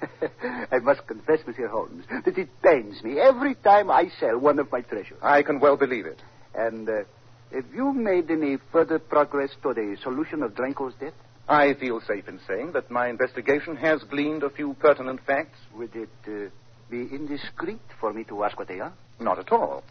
I 0.72 0.78
must 0.78 1.06
confess, 1.06 1.40
Monsieur 1.46 1.68
Holmes, 1.68 2.06
that 2.24 2.38
it 2.38 2.48
pains 2.62 3.04
me 3.04 3.20
every 3.20 3.56
time 3.56 3.90
I 3.90 4.08
sell 4.18 4.38
one 4.38 4.58
of 4.58 4.72
my 4.72 4.80
treasures. 4.80 5.18
I 5.20 5.42
can 5.42 5.60
well 5.60 5.76
believe 5.76 6.06
it. 6.06 6.22
And 6.54 6.88
uh, 6.88 7.02
have 7.52 7.66
you 7.74 7.92
made 7.92 8.30
any 8.30 8.56
further 8.72 8.98
progress 8.98 9.50
toward 9.60 9.76
a 9.76 9.98
solution 9.98 10.42
of 10.42 10.54
Drenko's 10.54 10.94
death? 10.98 11.12
I 11.46 11.74
feel 11.74 12.00
safe 12.00 12.26
in 12.26 12.40
saying 12.48 12.72
that 12.72 12.90
my 12.90 13.08
investigation 13.08 13.76
has 13.76 14.02
gleaned 14.04 14.44
a 14.44 14.48
few 14.48 14.72
pertinent 14.80 15.20
facts. 15.26 15.58
Would 15.74 15.94
it 15.94 16.08
uh, 16.26 16.48
be 16.88 17.02
indiscreet 17.02 17.82
for 18.00 18.14
me 18.14 18.24
to 18.24 18.44
ask 18.44 18.58
what 18.58 18.68
they 18.68 18.80
are? 18.80 18.94
Not 19.20 19.38
at 19.38 19.52
all. 19.52 19.82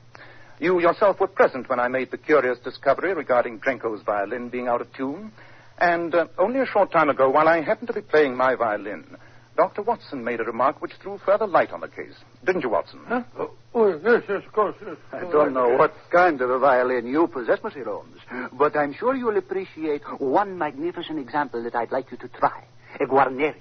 You 0.60 0.80
yourself 0.80 1.20
were 1.20 1.28
present 1.28 1.70
when 1.70 1.80
I 1.80 1.88
made 1.88 2.12
the 2.12 2.18
curious 2.18 2.58
discovery 2.60 3.14
regarding 3.14 3.60
Drenko's 3.60 4.04
violin 4.04 4.50
being 4.50 4.68
out 4.68 4.82
of 4.82 4.92
tune. 4.94 5.32
And 5.78 6.16
uh, 6.16 6.28
only 6.38 6.62
a 6.62 6.66
short 6.66 6.92
time 6.92 7.10
ago, 7.10 7.30
while 7.30 7.50
I 7.50 7.62
happened 7.62 7.88
to 7.88 7.94
be 7.94 8.02
playing 8.02 8.38
my 8.38 8.56
violin, 8.56 9.18
Dr. 9.58 9.82
Watson 9.82 10.24
made 10.24 10.40
a 10.40 10.44
remark 10.44 10.82
which 10.82 10.94
threw 11.02 11.18
further 11.26 11.48
light 11.48 11.72
on 11.72 11.82
the 11.82 11.88
case. 11.88 12.14
Didn't 12.46 12.62
you, 12.62 12.70
Watson? 12.70 13.00
Huh? 13.06 13.24
Oh, 13.38 13.52
oh, 13.74 13.88
yes, 14.04 14.24
yes, 14.28 14.44
of 14.46 14.52
course, 14.52 14.76
yes. 14.86 14.98
I 15.14 15.22
don't 15.22 15.54
know 15.54 15.70
what 15.78 15.94
kind 16.12 16.42
of 16.42 16.50
a 16.50 16.60
violin 16.60 17.08
you 17.08 17.28
possess, 17.28 17.60
Monsieur 17.64 17.86
Holmes, 17.86 18.20
but 18.54 18.76
I'm 18.76 18.94
sure 18.94 19.16
you'll 19.16 19.38
appreciate 19.38 20.02
one 20.20 20.58
magnificent 20.58 21.20
example 21.20 21.64
that 21.64 21.76
I'd 21.76 21.92
like 21.92 22.12
you 22.12 22.18
to 22.18 22.28
try. 22.28 22.66
A 23.00 23.06
Guarnerius, 23.06 23.56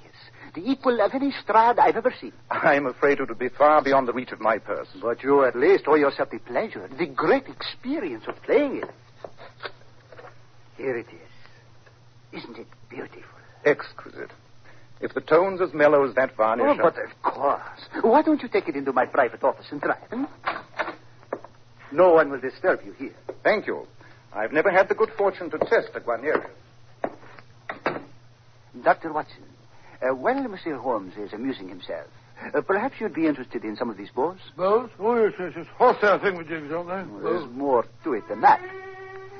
the 0.54 0.70
equal 0.70 1.00
of 1.00 1.12
any 1.14 1.32
Strad 1.42 1.78
I've 1.78 1.96
ever 1.96 2.14
seen. 2.20 2.32
I'm 2.50 2.86
afraid 2.86 3.18
it 3.18 3.28
would 3.28 3.38
be 3.38 3.48
far 3.48 3.82
beyond 3.82 4.08
the 4.08 4.12
reach 4.12 4.30
of 4.32 4.40
my 4.40 4.58
purse. 4.58 4.88
But 5.00 5.22
you 5.22 5.44
at 5.44 5.56
least 5.56 5.84
owe 5.86 5.96
yourself 5.96 6.30
the 6.30 6.38
pleasure, 6.38 6.88
the 6.96 7.06
great 7.06 7.46
experience 7.48 8.24
of 8.28 8.40
playing 8.42 8.76
it. 8.76 8.90
Here 10.76 10.96
it 10.96 11.06
is. 11.08 12.40
Isn't 12.42 12.58
it 12.58 12.66
beautiful? 12.88 13.22
Exquisite. 13.64 14.30
If 15.00 15.14
the 15.14 15.20
tone's 15.20 15.60
as 15.60 15.74
mellow 15.74 16.08
as 16.08 16.14
that 16.14 16.36
varnish. 16.36 16.66
Oh, 16.68 16.76
but 16.76 16.96
of 16.98 17.22
course. 17.22 17.60
Why 18.02 18.22
don't 18.22 18.42
you 18.42 18.48
take 18.48 18.68
it 18.68 18.76
into 18.76 18.92
my 18.92 19.06
private 19.06 19.42
office 19.42 19.66
and 19.70 19.82
try 19.82 19.96
it? 19.96 20.10
Hmm? 20.10 20.24
No 21.92 22.12
one 22.12 22.30
will 22.30 22.40
disturb 22.40 22.80
you 22.84 22.92
here. 22.92 23.14
Thank 23.42 23.66
you. 23.66 23.86
I've 24.32 24.52
never 24.52 24.70
had 24.70 24.88
the 24.88 24.94
good 24.94 25.10
fortune 25.16 25.50
to 25.50 25.58
test 25.58 25.90
a 25.94 26.00
Guarnerius. 26.00 26.48
Dr. 28.82 29.12
Watson, 29.12 29.44
uh, 30.04 30.14
while 30.14 30.42
Monsieur 30.48 30.76
Holmes 30.76 31.14
is 31.16 31.32
amusing 31.32 31.68
himself, 31.68 32.06
uh, 32.54 32.60
perhaps 32.60 32.96
you'd 33.00 33.14
be 33.14 33.26
interested 33.26 33.64
in 33.64 33.76
some 33.76 33.90
of 33.90 33.96
these 33.96 34.10
bows? 34.14 34.38
Bows? 34.56 34.90
Oh, 34.98 35.16
yes, 35.16 35.32
yes, 35.38 35.52
yes. 35.56 35.66
Horsehair 35.78 36.18
thingamajigs, 36.18 36.72
aren't 36.72 36.88
they? 36.88 37.12
Well, 37.12 37.22
there's 37.22 37.50
more 37.52 37.86
to 38.04 38.12
it 38.12 38.28
than 38.28 38.40
that. 38.42 38.60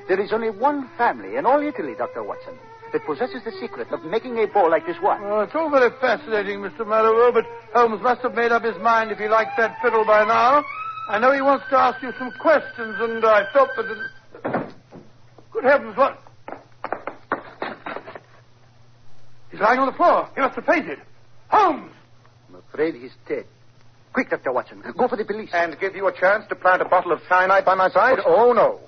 There 0.07 0.19
is 0.19 0.31
only 0.33 0.49
one 0.49 0.89
family 0.97 1.35
in 1.35 1.45
all 1.45 1.61
Italy, 1.61 1.93
Dr. 1.97 2.23
Watson, 2.23 2.55
that 2.93 3.05
possesses 3.05 3.43
the 3.43 3.51
secret 3.59 3.91
of 3.91 4.03
making 4.05 4.37
a 4.37 4.47
bow 4.47 4.67
like 4.67 4.85
this 4.85 4.97
one. 5.01 5.21
Oh, 5.23 5.41
it's 5.41 5.55
all 5.55 5.69
very 5.69 5.91
fascinating, 5.99 6.59
Mr. 6.59 6.85
Marlowe, 6.85 7.31
but 7.31 7.45
Holmes 7.73 8.01
must 8.01 8.21
have 8.21 8.33
made 8.33 8.51
up 8.51 8.63
his 8.63 8.77
mind 8.81 9.11
if 9.11 9.17
he 9.17 9.27
likes 9.27 9.51
that 9.57 9.77
fiddle 9.81 10.05
by 10.05 10.23
now. 10.23 10.63
I 11.09 11.19
know 11.19 11.31
he 11.31 11.41
wants 11.41 11.65
to 11.69 11.77
ask 11.77 12.01
you 12.01 12.11
some 12.17 12.31
questions, 12.39 12.95
and 12.99 13.23
I 13.25 13.43
thought 13.53 13.69
that... 13.75 13.85
It... 13.85 14.73
Good 15.51 15.63
heavens, 15.63 15.97
what... 15.97 16.24
He's 19.55 19.61
lying 19.61 19.79
on 19.79 19.85
the 19.85 19.93
floor. 19.93 20.27
He 20.35 20.41
must 20.41 20.55
have 20.55 20.65
fainted. 20.65 20.99
Holmes! 21.47 21.93
I'm 22.49 22.55
afraid 22.55 22.93
he's 22.95 23.13
dead. 23.25 23.45
Quick, 24.11 24.29
Dr. 24.29 24.51
Watson. 24.51 24.83
Go 24.97 25.07
for 25.07 25.15
the 25.15 25.23
police. 25.23 25.49
And 25.53 25.79
give 25.79 25.95
you 25.95 26.09
a 26.09 26.11
chance 26.11 26.43
to 26.49 26.55
plant 26.55 26.81
a 26.81 26.85
bottle 26.85 27.13
of 27.13 27.21
cyanide 27.29 27.63
by 27.63 27.73
my 27.73 27.89
side? 27.89 28.19
Oh, 28.25 28.49
oh, 28.49 28.51
no. 28.51 28.81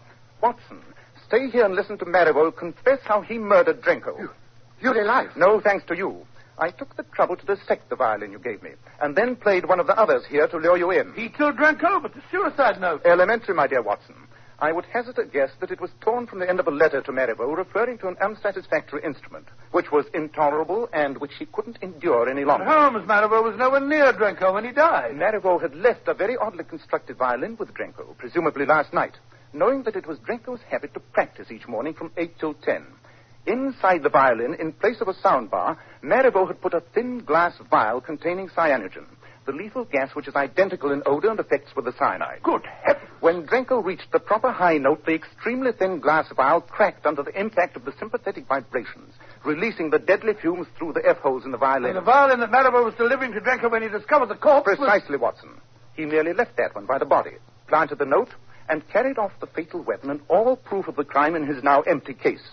Watson, 0.43 0.81
stay 1.25 1.49
here 1.49 1.63
and 1.63 1.73
listen 1.73 1.97
to 1.99 2.05
Marigold 2.05 2.57
confess 2.57 2.99
how 3.05 3.21
he 3.21 3.37
murdered 3.37 3.81
Drenko. 3.81 4.19
You, 4.19 4.29
you're 4.81 5.01
alive? 5.01 5.29
No, 5.37 5.61
thanks 5.61 5.85
to 5.85 5.95
you. 5.95 6.27
I 6.59 6.71
took 6.71 6.97
the 6.97 7.03
trouble 7.03 7.37
to 7.37 7.45
dissect 7.45 7.89
the 7.89 7.95
violin 7.95 8.33
you 8.33 8.39
gave 8.39 8.61
me, 8.61 8.71
and 9.01 9.15
then 9.15 9.37
played 9.37 9.69
one 9.69 9.79
of 9.79 9.87
the 9.87 9.97
others 9.97 10.23
here 10.29 10.49
to 10.49 10.57
lure 10.57 10.75
you 10.75 10.91
in. 10.91 11.13
He 11.13 11.29
killed 11.29 11.55
Drenko, 11.55 12.01
but 12.01 12.13
the 12.13 12.21
suicide 12.29 12.81
note. 12.81 13.05
Elementary, 13.05 13.55
my 13.55 13.67
dear 13.67 13.81
Watson. 13.81 14.15
I 14.59 14.71
would 14.71 14.85
hazard 14.85 15.19
a 15.19 15.25
guess 15.25 15.51
that 15.61 15.69
it 15.69 15.79
was 15.79 15.91
torn 16.01 16.25
from 16.25 16.39
the 16.39 16.49
end 16.49 16.59
of 16.59 16.67
a 16.67 16.71
letter 16.71 17.01
to 17.01 17.11
Marivaux 17.11 17.55
referring 17.55 17.99
to 17.99 18.07
an 18.07 18.17
unsatisfactory 18.19 19.03
instrument, 19.03 19.45
which 19.71 19.91
was 19.91 20.05
intolerable 20.15 20.89
and 20.93 21.19
which 21.19 21.33
he 21.37 21.45
couldn't 21.45 21.77
endure 21.83 22.27
any 22.27 22.43
longer. 22.43 22.65
Holmes, 22.65 23.07
Marivaux 23.07 23.43
was 23.43 23.55
nowhere 23.57 23.81
near 23.81 24.13
Drenko 24.13 24.53
when 24.53 24.65
he 24.65 24.71
died. 24.71 25.15
Marivaux 25.15 25.59
had 25.61 25.75
left 25.75 26.07
a 26.07 26.15
very 26.15 26.37
oddly 26.37 26.63
constructed 26.63 27.17
violin 27.17 27.55
with 27.59 27.71
Drenko, 27.75 28.17
presumably 28.17 28.65
last 28.65 28.93
night. 28.93 29.13
knowing 29.53 29.83
that 29.83 29.95
it 29.95 30.05
was 30.05 30.19
Drenko's 30.19 30.61
habit 30.69 30.93
to 30.93 30.99
practice 30.99 31.51
each 31.51 31.67
morning 31.67 31.93
from 31.93 32.11
8 32.17 32.37
till 32.39 32.53
10. 32.53 32.85
Inside 33.45 34.03
the 34.03 34.09
violin, 34.09 34.55
in 34.59 34.73
place 34.73 34.99
of 34.99 35.07
a 35.07 35.13
sound 35.13 35.49
bar, 35.49 35.77
Marivaux 36.03 36.47
had 36.47 36.61
put 36.61 36.73
a 36.73 36.83
thin 36.93 37.19
glass 37.19 37.53
vial 37.69 38.01
containing 38.01 38.49
cyanogen, 38.49 39.05
the 39.47 39.53
lethal 39.53 39.85
gas 39.85 40.13
which 40.13 40.27
is 40.27 40.35
identical 40.35 40.91
in 40.91 41.01
odor 41.07 41.31
and 41.31 41.39
effects 41.39 41.75
with 41.75 41.85
the 41.85 41.93
cyanide. 41.97 42.43
Good 42.43 42.61
heavens! 42.83 43.09
When 43.21 43.47
Drenko 43.47 43.83
reached 43.83 44.11
the 44.11 44.19
proper 44.19 44.51
high 44.51 44.77
note, 44.77 45.03
the 45.05 45.15
extremely 45.15 45.71
thin 45.71 45.99
glass 45.99 46.27
vial 46.35 46.61
cracked 46.61 47.07
under 47.07 47.23
the 47.23 47.37
impact 47.39 47.75
of 47.75 47.85
the 47.85 47.93
sympathetic 47.97 48.45
vibrations, 48.47 49.15
releasing 49.43 49.89
the 49.89 49.97
deadly 49.97 50.33
fumes 50.39 50.67
through 50.77 50.93
the 50.93 51.01
F 51.07 51.17
holes 51.17 51.45
in 51.45 51.51
the 51.51 51.57
violin. 51.57 51.95
And 51.95 51.97
the 51.97 52.01
violin 52.01 52.41
that 52.41 52.51
Marivaux 52.51 52.85
was 52.85 52.93
delivering 52.95 53.31
to 53.33 53.39
Drenko 53.41 53.71
when 53.71 53.81
he 53.81 53.87
discovered 53.89 54.27
the 54.29 54.35
corpse 54.35 54.67
was- 54.67 54.77
Precisely, 54.77 55.17
Watson. 55.17 55.49
He 55.95 56.05
merely 56.05 56.33
left 56.33 56.57
that 56.57 56.75
one 56.75 56.85
by 56.85 56.99
the 56.99 57.05
body, 57.05 57.37
planted 57.67 57.97
the 57.97 58.05
note, 58.05 58.29
and 58.69 58.87
carried 58.89 59.17
off 59.17 59.31
the 59.39 59.47
fatal 59.47 59.81
weapon 59.81 60.11
and 60.11 60.19
all 60.27 60.57
proof 60.57 60.87
of 60.87 60.95
the 60.95 61.03
crime 61.05 61.35
in 61.35 61.47
his 61.47 61.63
now 61.63 61.81
empty 61.81 62.13
case. 62.13 62.47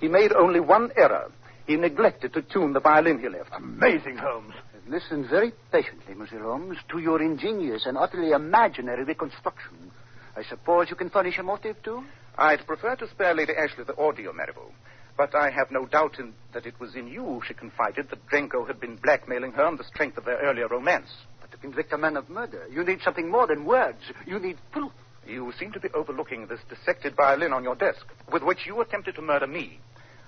He 0.00 0.08
made 0.08 0.32
only 0.32 0.58
one 0.60 0.90
error. 0.96 1.30
He 1.66 1.76
neglected 1.76 2.32
to 2.32 2.40
tune 2.42 2.72
the 2.72 2.80
violin 2.80 3.20
he 3.20 3.28
left. 3.28 3.50
Amazing, 3.54 4.16
Holmes. 4.16 4.54
Listen 4.88 5.28
very 5.28 5.52
patiently, 5.70 6.14
Monsieur 6.14 6.42
Holmes, 6.42 6.78
to 6.88 6.98
your 6.98 7.20
ingenious 7.20 7.84
and 7.84 7.98
utterly 7.98 8.30
imaginary 8.30 9.04
reconstruction. 9.04 9.90
I 10.34 10.42
suppose 10.44 10.88
you 10.88 10.96
can 10.96 11.10
furnish 11.10 11.36
a 11.36 11.42
motive, 11.42 11.76
too? 11.82 12.04
I'd 12.38 12.66
prefer 12.66 12.96
to 12.96 13.10
spare 13.10 13.34
Lady 13.34 13.52
Ashley 13.52 13.84
the 13.84 13.94
ordeal, 13.96 14.32
Marivaux. 14.32 14.72
But 15.14 15.34
I 15.34 15.50
have 15.50 15.70
no 15.70 15.84
doubt 15.84 16.18
in, 16.18 16.32
that 16.54 16.64
it 16.64 16.80
was 16.80 16.94
in 16.94 17.06
you 17.06 17.42
she 17.46 17.52
confided 17.52 18.08
that 18.08 18.26
Drenko 18.28 18.66
had 18.66 18.80
been 18.80 18.96
blackmailing 18.96 19.52
her 19.52 19.64
on 19.66 19.76
the 19.76 19.84
strength 19.84 20.16
of 20.16 20.24
their 20.24 20.38
earlier 20.38 20.68
romance. 20.68 21.10
But 21.42 21.50
to 21.50 21.58
convict 21.58 21.92
a 21.92 21.98
man 21.98 22.16
of 22.16 22.30
murder, 22.30 22.66
you 22.70 22.82
need 22.82 23.00
something 23.04 23.30
more 23.30 23.46
than 23.46 23.66
words. 23.66 24.00
You 24.24 24.38
need 24.38 24.56
proof. 24.72 24.92
You 25.26 25.52
seem 25.58 25.72
to 25.72 25.80
be 25.80 25.90
overlooking 25.94 26.46
this 26.46 26.60
dissected 26.70 27.14
violin 27.14 27.52
on 27.52 27.62
your 27.62 27.74
desk, 27.74 28.06
with 28.32 28.42
which 28.42 28.64
you 28.64 28.80
attempted 28.80 29.16
to 29.16 29.22
murder 29.22 29.46
me. 29.46 29.80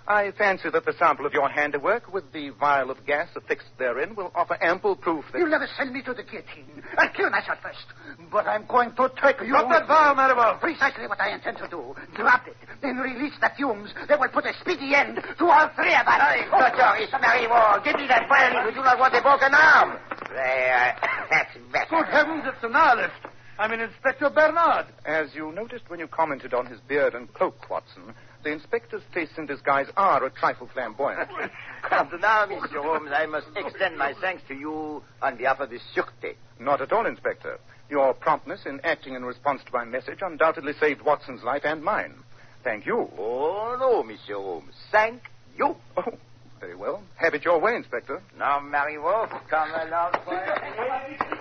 I 0.08 0.32
fancy 0.32 0.70
that 0.70 0.84
the 0.84 0.92
sample 0.98 1.26
of 1.26 1.32
your 1.32 1.48
handiwork 1.48 2.12
with 2.12 2.32
the 2.32 2.50
vial 2.50 2.90
of 2.90 3.06
gas 3.06 3.28
affixed 3.36 3.68
therein 3.78 4.14
will 4.16 4.32
offer 4.34 4.58
ample 4.60 4.96
proof 4.96 5.24
that. 5.32 5.38
You'll 5.38 5.50
never 5.50 5.68
send 5.76 5.92
me 5.92 6.02
to 6.02 6.14
the 6.14 6.22
guillotine. 6.22 6.82
I'll 6.98 7.10
kill 7.10 7.30
myself 7.30 7.58
first. 7.62 7.86
But 8.30 8.46
I'm 8.46 8.66
going 8.66 8.92
to 8.96 9.10
take 9.22 9.40
you. 9.40 9.48
Drop 9.48 9.68
that 9.70 9.86
vial, 9.86 10.14
Marivaux. 10.14 10.58
Precisely 10.60 11.06
what 11.06 11.20
I 11.20 11.34
intend 11.34 11.58
to 11.58 11.68
do. 11.68 11.94
Drop 12.16 12.48
it, 12.48 12.56
then 12.82 12.96
release 12.96 13.34
the 13.40 13.50
fumes 13.56 13.90
that 14.08 14.18
will 14.18 14.28
put 14.28 14.46
a 14.46 14.52
speedy 14.60 14.94
end 14.94 15.16
to 15.16 15.44
all 15.46 15.70
three 15.76 15.94
of 15.94 16.06
us. 16.06 16.20
Doctor, 16.50 17.02
it's 17.02 17.12
Marivaux. 17.12 17.84
Give 17.84 17.96
me 17.96 18.08
that 18.08 18.28
violin. 18.28 18.66
We 18.66 18.72
do 18.74 18.82
not 18.82 18.98
want 18.98 19.14
a 19.14 19.22
broken 19.22 19.54
arm. 19.54 19.98
There. 20.30 20.96
That's 21.30 21.56
better. 21.72 21.86
Good 21.90 22.06
heavens, 22.06 22.44
it's 22.46 22.62
a 22.64 22.68
nihilist. 22.68 23.14
I'm 23.58 23.72
in 23.72 23.80
Inspector 23.80 24.30
Bernard. 24.30 24.86
As 25.04 25.34
you 25.34 25.52
noticed 25.52 25.84
when 25.88 26.00
you 26.00 26.06
commented 26.08 26.54
on 26.54 26.64
his 26.66 26.80
beard 26.80 27.14
and 27.14 27.32
cloak, 27.34 27.68
Watson, 27.68 28.14
the 28.42 28.52
inspector's 28.52 29.02
tastes 29.12 29.36
in 29.38 29.46
disguise 29.46 29.86
are 29.96 30.24
a 30.24 30.30
trifle 30.30 30.68
flamboyant. 30.72 31.28
Come 31.88 32.10
now, 32.20 32.46
Monsieur 32.46 32.82
Holmes, 32.82 33.10
I 33.14 33.26
must 33.26 33.46
extend 33.56 33.98
my 33.98 34.14
thanks 34.20 34.42
to 34.48 34.54
you 34.54 35.02
on 35.22 35.36
behalf 35.36 35.60
of 35.60 35.70
the 35.70 35.78
Sûreté. 35.94 36.34
Not 36.58 36.80
at 36.80 36.92
all, 36.92 37.06
Inspector. 37.06 37.58
Your 37.88 38.14
promptness 38.14 38.60
in 38.66 38.80
acting 38.84 39.14
in 39.14 39.24
response 39.24 39.62
to 39.64 39.72
my 39.72 39.84
message 39.84 40.18
undoubtedly 40.22 40.72
saved 40.80 41.02
Watson's 41.02 41.42
life 41.42 41.62
and 41.64 41.82
mine. 41.82 42.14
Thank 42.62 42.86
you. 42.86 43.10
Oh, 43.18 43.76
no, 43.78 44.02
Monsieur 44.02 44.36
Holmes. 44.36 44.74
Thank 44.92 45.22
you. 45.56 45.76
Oh, 45.96 46.12
very 46.60 46.76
well. 46.76 47.02
Have 47.16 47.34
it 47.34 47.44
your 47.44 47.58
way, 47.58 47.74
Inspector. 47.74 48.22
Now, 48.38 48.60
Marivaux, 48.60 49.28
come 49.48 49.70
along 49.70 50.12
for 50.24 51.39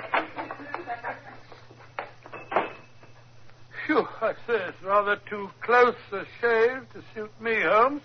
Phew, 3.90 4.08
I 4.22 4.34
say 4.46 4.54
it's 4.68 4.84
rather 4.84 5.20
too 5.28 5.50
close 5.62 5.96
a 6.12 6.22
shave 6.40 6.88
to 6.94 7.02
suit 7.16 7.32
me, 7.42 7.56
Holmes. 7.64 8.04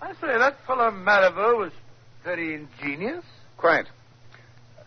I 0.00 0.14
say 0.14 0.38
that 0.38 0.56
fellow 0.66 0.90
Marivaux 0.90 1.58
was 1.58 1.72
very 2.24 2.54
ingenious. 2.54 3.22
Quite. 3.58 3.88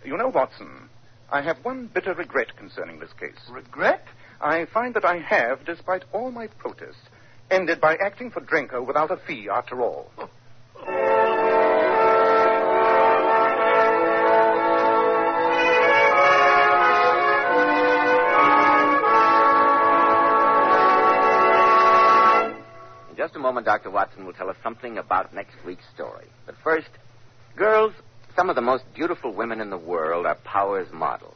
You 0.04 0.17
know, 0.17 0.30
Watson, 0.30 0.89
I 1.32 1.43
have 1.43 1.58
one 1.62 1.91
bitter 1.93 2.15
regret 2.15 2.58
concerning 2.58 2.98
this 2.98 3.13
case. 3.19 3.38
Regret? 3.52 4.04
I 4.41 4.65
find 4.74 4.95
that 4.95 5.06
I 5.06 5.19
have, 5.19 5.63
despite 5.63 6.06
all 6.12 6.32
my 6.32 6.48
protests, 6.48 7.08
ended 7.52 7.80
by 7.80 7.95
acting 8.04 8.32
for 8.32 8.41
Drenko 8.41 8.84
without 8.84 9.12
a 9.12 9.17
fee 9.17 9.48
after 9.48 9.80
all. 9.80 10.10
In 10.17 10.28
moment, 23.49 23.65
Dr. 23.65 23.89
Watson 23.89 24.25
will 24.25 24.33
tell 24.33 24.51
us 24.51 24.55
something 24.62 24.99
about 24.99 25.33
next 25.33 25.55
week's 25.65 25.83
story. 25.95 26.27
But 26.45 26.53
first, 26.63 26.89
girls, 27.55 27.93
some 28.35 28.47
of 28.47 28.55
the 28.55 28.62
most 28.62 28.83
beautiful 28.93 29.33
women 29.33 29.59
in 29.59 29.71
the 29.71 29.77
world 29.77 30.27
are 30.27 30.35
Powers 30.35 30.88
models. 30.93 31.33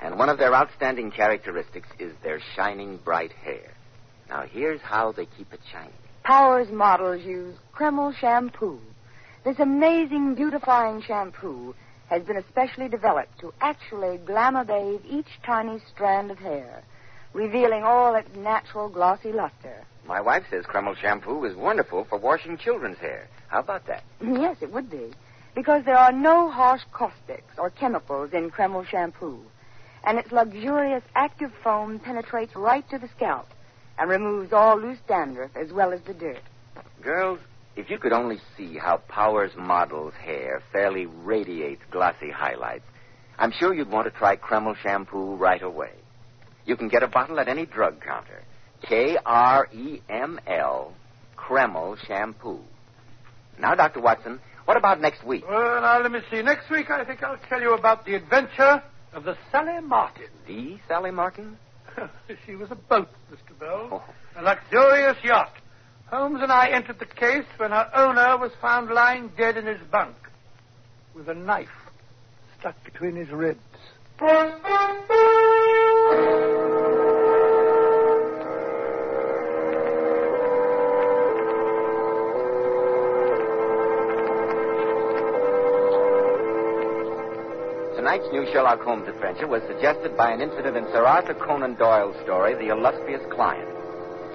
And 0.00 0.16
one 0.16 0.28
of 0.28 0.38
their 0.38 0.54
outstanding 0.54 1.10
characteristics 1.10 1.88
is 1.98 2.12
their 2.22 2.40
shining 2.54 2.98
bright 2.98 3.32
hair. 3.32 3.72
Now, 4.28 4.44
here's 4.48 4.80
how 4.80 5.10
they 5.10 5.26
keep 5.26 5.52
it 5.52 5.58
shining. 5.72 5.90
Powers 6.22 6.68
models 6.70 7.24
use 7.24 7.56
Kreml 7.74 8.14
shampoo. 8.14 8.78
This 9.44 9.58
amazing 9.58 10.36
beautifying 10.36 11.02
shampoo 11.02 11.74
has 12.08 12.22
been 12.22 12.36
especially 12.36 12.88
developed 12.88 13.36
to 13.40 13.52
actually 13.60 14.18
glamour 14.18 14.64
bathe 14.64 15.00
each 15.10 15.42
tiny 15.44 15.80
strand 15.92 16.30
of 16.30 16.38
hair, 16.38 16.84
revealing 17.32 17.82
all 17.84 18.14
its 18.14 18.34
natural 18.36 18.88
glossy 18.88 19.32
luster. 19.32 19.84
My 20.06 20.20
wife 20.20 20.44
says 20.50 20.64
Kreml 20.64 20.96
shampoo 20.96 21.44
is 21.44 21.54
wonderful 21.54 22.04
for 22.04 22.18
washing 22.18 22.56
children's 22.56 22.98
hair. 22.98 23.28
How 23.48 23.60
about 23.60 23.86
that? 23.86 24.02
Yes, 24.22 24.56
it 24.60 24.72
would 24.72 24.90
be. 24.90 25.12
Because 25.54 25.84
there 25.84 25.98
are 25.98 26.12
no 26.12 26.50
harsh 26.50 26.82
caustics 26.92 27.58
or 27.58 27.70
chemicals 27.70 28.30
in 28.32 28.50
Kreml 28.50 28.86
shampoo. 28.86 29.40
And 30.04 30.18
its 30.18 30.32
luxurious 30.32 31.02
active 31.14 31.52
foam 31.62 31.98
penetrates 31.98 32.54
right 32.54 32.88
to 32.90 32.98
the 32.98 33.08
scalp 33.16 33.48
and 33.98 34.08
removes 34.08 34.52
all 34.52 34.78
loose 34.78 34.98
dandruff 35.08 35.50
as 35.56 35.72
well 35.72 35.92
as 35.92 36.00
the 36.02 36.14
dirt. 36.14 36.42
Girls, 37.02 37.40
if 37.76 37.90
you 37.90 37.98
could 37.98 38.12
only 38.12 38.38
see 38.56 38.78
how 38.78 38.98
Powers 39.08 39.52
Model's 39.56 40.14
hair 40.14 40.62
fairly 40.72 41.06
radiates 41.06 41.82
glossy 41.90 42.30
highlights, 42.30 42.84
I'm 43.38 43.52
sure 43.52 43.74
you'd 43.74 43.90
want 43.90 44.06
to 44.06 44.18
try 44.18 44.36
Kreml 44.36 44.76
shampoo 44.76 45.36
right 45.36 45.62
away. 45.62 45.92
You 46.68 46.76
can 46.76 46.88
get 46.88 47.02
a 47.02 47.08
bottle 47.08 47.40
at 47.40 47.48
any 47.48 47.64
drug 47.64 48.04
counter. 48.04 48.44
K 48.86 49.16
R 49.24 49.68
E 49.72 50.02
M 50.10 50.38
L, 50.46 50.92
Kreml 51.34 51.96
shampoo. 52.06 52.60
Now, 53.58 53.74
Dr. 53.74 54.02
Watson, 54.02 54.38
what 54.66 54.76
about 54.76 55.00
next 55.00 55.24
week? 55.24 55.44
Well, 55.48 55.80
now, 55.80 56.02
let 56.02 56.12
me 56.12 56.20
see. 56.30 56.42
Next 56.42 56.70
week, 56.70 56.90
I 56.90 57.06
think 57.06 57.22
I'll 57.22 57.38
tell 57.48 57.62
you 57.62 57.72
about 57.72 58.04
the 58.04 58.16
adventure 58.16 58.82
of 59.14 59.24
the 59.24 59.34
Sally 59.50 59.80
Martin. 59.82 60.28
The 60.46 60.76
Sally 60.86 61.10
Martin? 61.10 61.56
she 62.46 62.54
was 62.54 62.70
a 62.70 62.74
boat, 62.76 63.08
Mr. 63.32 63.58
Bell. 63.58 63.88
Oh. 63.90 64.04
A 64.36 64.42
luxurious 64.42 65.16
yacht. 65.24 65.54
Holmes 66.08 66.40
and 66.42 66.52
I 66.52 66.68
entered 66.68 66.98
the 66.98 67.06
case 67.06 67.46
when 67.56 67.70
her 67.70 67.90
owner 67.94 68.36
was 68.36 68.52
found 68.60 68.90
lying 68.90 69.32
dead 69.38 69.56
in 69.56 69.64
his 69.64 69.80
bunk 69.90 70.16
with 71.14 71.30
a 71.30 71.34
knife 71.34 71.68
stuck 72.60 72.76
between 72.84 73.16
his 73.16 73.30
ribs. 73.30 73.58
Tonight's 74.18 74.34
new 88.32 88.44
Sherlock 88.52 88.80
Holmes 88.80 89.06
adventure 89.06 89.46
was 89.46 89.62
suggested 89.68 90.16
by 90.16 90.32
an 90.32 90.40
incident 90.40 90.76
in 90.76 90.84
Sir 90.86 91.06
Arthur 91.06 91.34
Conan 91.34 91.76
Doyle's 91.76 92.16
story, 92.24 92.54
The 92.54 92.70
Illustrious 92.70 93.22
Client. 93.30 93.68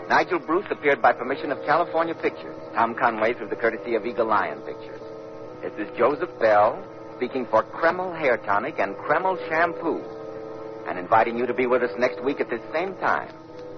Nigel 0.07 0.39
Bruce 0.39 0.67
appeared 0.71 1.01
by 1.01 1.11
permission 1.11 1.51
of 1.51 1.61
California 1.65 2.15
Pictures, 2.15 2.55
Tom 2.73 2.95
Conway 2.95 3.33
through 3.33 3.49
the 3.49 3.57
courtesy 3.57 3.95
of 3.95 4.05
Eagle 4.05 4.27
Lion 4.27 4.61
Pictures. 4.61 5.01
This 5.61 5.73
is 5.77 5.97
Joseph 5.97 6.29
Bell 6.39 6.81
speaking 7.23 7.45
for 7.45 7.63
Kreml 7.63 8.19
Hair 8.19 8.39
Tonic 8.39 8.79
and 8.79 8.95
Kreml 8.95 9.37
Shampoo, 9.47 10.01
and 10.89 10.99
inviting 10.99 11.37
you 11.37 11.45
to 11.45 11.53
be 11.53 11.65
with 11.65 11.81
us 11.81 11.91
next 11.97 12.21
week 12.21 12.41
at 12.41 12.49
this 12.49 12.59
same 12.73 12.95
time 12.95 13.29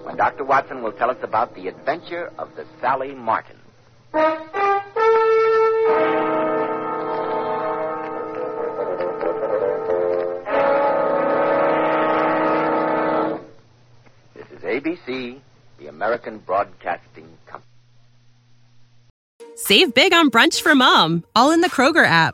when 0.01 0.17
Dr. 0.17 0.43
Watson 0.43 0.81
will 0.81 0.93
tell 0.93 1.11
us 1.11 1.17
about 1.21 1.53
the 1.53 1.67
adventure 1.67 2.33
of 2.39 2.49
the 2.55 2.65
Sally 2.81 3.13
Martin. 3.13 3.55
This 14.33 14.47
is 14.57 14.63
ABC, 14.63 15.39
the 15.77 15.85
American 15.85 16.39
Broadcasting 16.39 17.27
Company. 17.45 17.69
Save 19.55 19.93
big 19.93 20.13
on 20.13 20.31
brunch 20.31 20.63
for 20.63 20.73
mom, 20.73 21.23
all 21.35 21.51
in 21.51 21.61
the 21.61 21.69
Kroger 21.69 22.07
app. 22.07 22.33